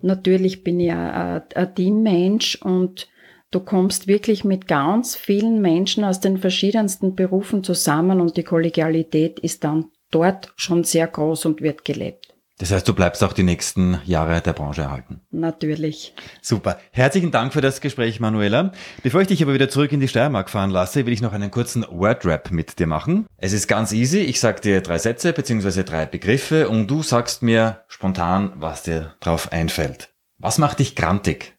natürlich 0.00 0.64
bin 0.64 0.80
ich 0.80 0.92
ein, 0.92 1.42
ein 1.54 1.74
Teammensch 1.74 2.60
und 2.62 3.08
du 3.50 3.60
kommst 3.60 4.06
wirklich 4.06 4.44
mit 4.44 4.66
ganz 4.66 5.16
vielen 5.16 5.60
Menschen 5.60 6.04
aus 6.04 6.20
den 6.20 6.38
verschiedensten 6.38 7.14
Berufen 7.14 7.62
zusammen 7.62 8.20
und 8.20 8.36
die 8.36 8.42
Kollegialität 8.42 9.38
ist 9.38 9.64
dann 9.64 9.86
dort 10.10 10.52
schon 10.56 10.84
sehr 10.84 11.08
groß 11.08 11.46
und 11.46 11.60
wird 11.60 11.84
gelebt. 11.84 12.33
Das 12.58 12.70
heißt, 12.70 12.86
du 12.86 12.94
bleibst 12.94 13.24
auch 13.24 13.32
die 13.32 13.42
nächsten 13.42 14.00
Jahre 14.04 14.40
der 14.40 14.52
Branche 14.52 14.82
erhalten. 14.82 15.20
Natürlich. 15.32 16.14
Super. 16.40 16.78
Herzlichen 16.92 17.32
Dank 17.32 17.52
für 17.52 17.60
das 17.60 17.80
Gespräch, 17.80 18.20
Manuela. 18.20 18.70
Bevor 19.02 19.22
ich 19.22 19.26
dich 19.26 19.42
aber 19.42 19.54
wieder 19.54 19.68
zurück 19.68 19.90
in 19.90 19.98
die 19.98 20.06
Steiermark 20.06 20.48
fahren 20.48 20.70
lasse, 20.70 21.04
will 21.04 21.12
ich 21.12 21.20
noch 21.20 21.32
einen 21.32 21.50
kurzen 21.50 21.84
Wordrap 21.90 22.52
mit 22.52 22.78
dir 22.78 22.86
machen. 22.86 23.26
Es 23.38 23.52
ist 23.52 23.66
ganz 23.66 23.90
easy. 23.90 24.18
Ich 24.20 24.38
sag 24.38 24.62
dir 24.62 24.82
drei 24.82 24.98
Sätze 24.98 25.32
bzw. 25.32 25.82
drei 25.82 26.06
Begriffe 26.06 26.68
und 26.68 26.86
du 26.86 27.02
sagst 27.02 27.42
mir 27.42 27.82
spontan, 27.88 28.52
was 28.54 28.84
dir 28.84 29.16
drauf 29.18 29.50
einfällt. 29.50 30.14
Was 30.38 30.58
macht 30.58 30.78
dich 30.78 30.94
grantig? 30.94 31.56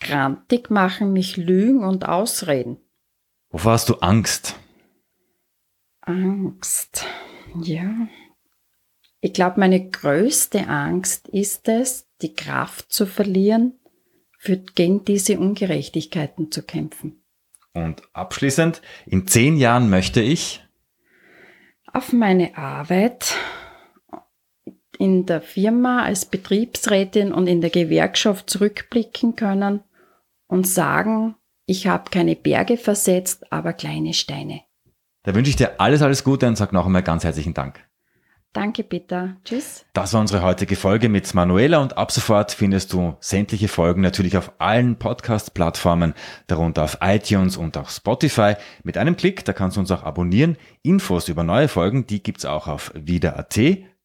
Grantig 0.00 0.70
machen 0.70 1.12
mich 1.12 1.36
Lügen 1.36 1.82
und 1.82 2.08
Ausreden. 2.08 2.78
Wovor 3.50 3.72
hast 3.72 3.88
du 3.88 3.94
Angst? 3.96 4.54
Angst. 6.02 7.04
Ja, 7.60 8.08
ich 9.24 9.32
glaube, 9.32 9.60
meine 9.60 9.88
größte 9.88 10.66
Angst 10.66 11.28
ist 11.28 11.68
es, 11.68 12.08
die 12.22 12.34
Kraft 12.34 12.92
zu 12.92 13.06
verlieren, 13.06 13.74
für, 14.36 14.56
gegen 14.56 15.04
diese 15.04 15.38
Ungerechtigkeiten 15.38 16.50
zu 16.50 16.64
kämpfen. 16.64 17.22
Und 17.72 18.02
abschließend, 18.12 18.82
in 19.06 19.28
zehn 19.28 19.56
Jahren 19.56 19.88
möchte 19.88 20.20
ich 20.20 20.66
auf 21.92 22.12
meine 22.12 22.56
Arbeit 22.58 23.36
in 24.98 25.24
der 25.24 25.40
Firma 25.40 26.02
als 26.02 26.24
Betriebsrätin 26.24 27.32
und 27.32 27.46
in 27.46 27.60
der 27.60 27.70
Gewerkschaft 27.70 28.50
zurückblicken 28.50 29.36
können 29.36 29.84
und 30.48 30.66
sagen, 30.66 31.36
ich 31.64 31.86
habe 31.86 32.10
keine 32.10 32.34
Berge 32.34 32.76
versetzt, 32.76 33.52
aber 33.52 33.72
kleine 33.72 34.14
Steine. 34.14 34.62
Da 35.22 35.32
wünsche 35.32 35.50
ich 35.50 35.56
dir 35.56 35.80
alles, 35.80 36.02
alles 36.02 36.24
Gute 36.24 36.48
und 36.48 36.56
sage 36.56 36.74
noch 36.74 36.86
einmal 36.86 37.04
ganz 37.04 37.22
herzlichen 37.22 37.54
Dank. 37.54 37.86
Danke, 38.52 38.82
Peter. 38.84 39.36
Tschüss. 39.44 39.86
Das 39.94 40.12
war 40.12 40.20
unsere 40.20 40.42
heutige 40.42 40.76
Folge 40.76 41.08
mit 41.08 41.32
Manuela 41.34 41.78
und 41.78 41.96
ab 41.96 42.12
sofort 42.12 42.52
findest 42.52 42.92
du 42.92 43.16
sämtliche 43.18 43.68
Folgen 43.68 44.02
natürlich 44.02 44.36
auf 44.36 44.52
allen 44.58 44.96
Podcast-Plattformen, 44.96 46.12
darunter 46.48 46.84
auf 46.84 46.98
iTunes 47.00 47.56
und 47.56 47.78
auch 47.78 47.88
Spotify. 47.88 48.54
Mit 48.82 48.98
einem 48.98 49.16
Klick, 49.16 49.44
da 49.46 49.54
kannst 49.54 49.76
du 49.76 49.80
uns 49.80 49.90
auch 49.90 50.02
abonnieren. 50.02 50.58
Infos 50.82 51.28
über 51.28 51.44
neue 51.44 51.68
Folgen, 51.68 52.06
die 52.06 52.22
gibt's 52.22 52.44
auch 52.44 52.68
auf 52.68 52.92
wieder.at 52.94 53.58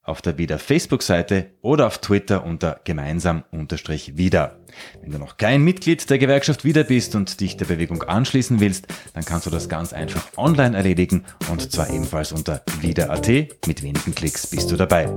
auf 0.07 0.21
der 0.21 0.37
Wieder 0.37 0.57
Facebook-Seite 0.57 1.51
oder 1.61 1.87
auf 1.87 1.99
Twitter 1.99 2.43
unter 2.45 2.79
gemeinsam 2.83 3.43
unterstrich 3.51 4.17
wieder. 4.17 4.59
Wenn 5.01 5.11
du 5.11 5.19
noch 5.19 5.37
kein 5.37 5.63
Mitglied 5.63 6.09
der 6.09 6.17
Gewerkschaft 6.17 6.63
wieder 6.63 6.83
bist 6.83 7.15
und 7.15 7.39
dich 7.41 7.57
der 7.57 7.65
Bewegung 7.65 8.03
anschließen 8.03 8.59
willst, 8.59 8.87
dann 9.13 9.25
kannst 9.25 9.45
du 9.45 9.49
das 9.49 9.69
ganz 9.69 9.93
einfach 9.93 10.25
online 10.37 10.75
erledigen 10.75 11.25
und 11.51 11.71
zwar 11.71 11.89
ebenfalls 11.89 12.31
unter 12.31 12.63
wieder.at. 12.81 13.27
Mit 13.67 13.83
wenigen 13.83 14.15
Klicks 14.15 14.47
bist 14.47 14.71
du 14.71 14.75
dabei. 14.75 15.09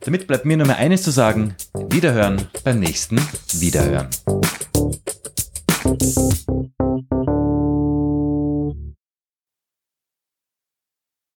Damit 0.00 0.26
bleibt 0.26 0.44
mir 0.44 0.56
nur 0.56 0.66
mehr 0.66 0.78
eines 0.78 1.02
zu 1.02 1.10
sagen. 1.10 1.54
Wiederhören 1.90 2.48
beim 2.62 2.80
nächsten 2.80 3.20
Wiederhören. 3.52 4.08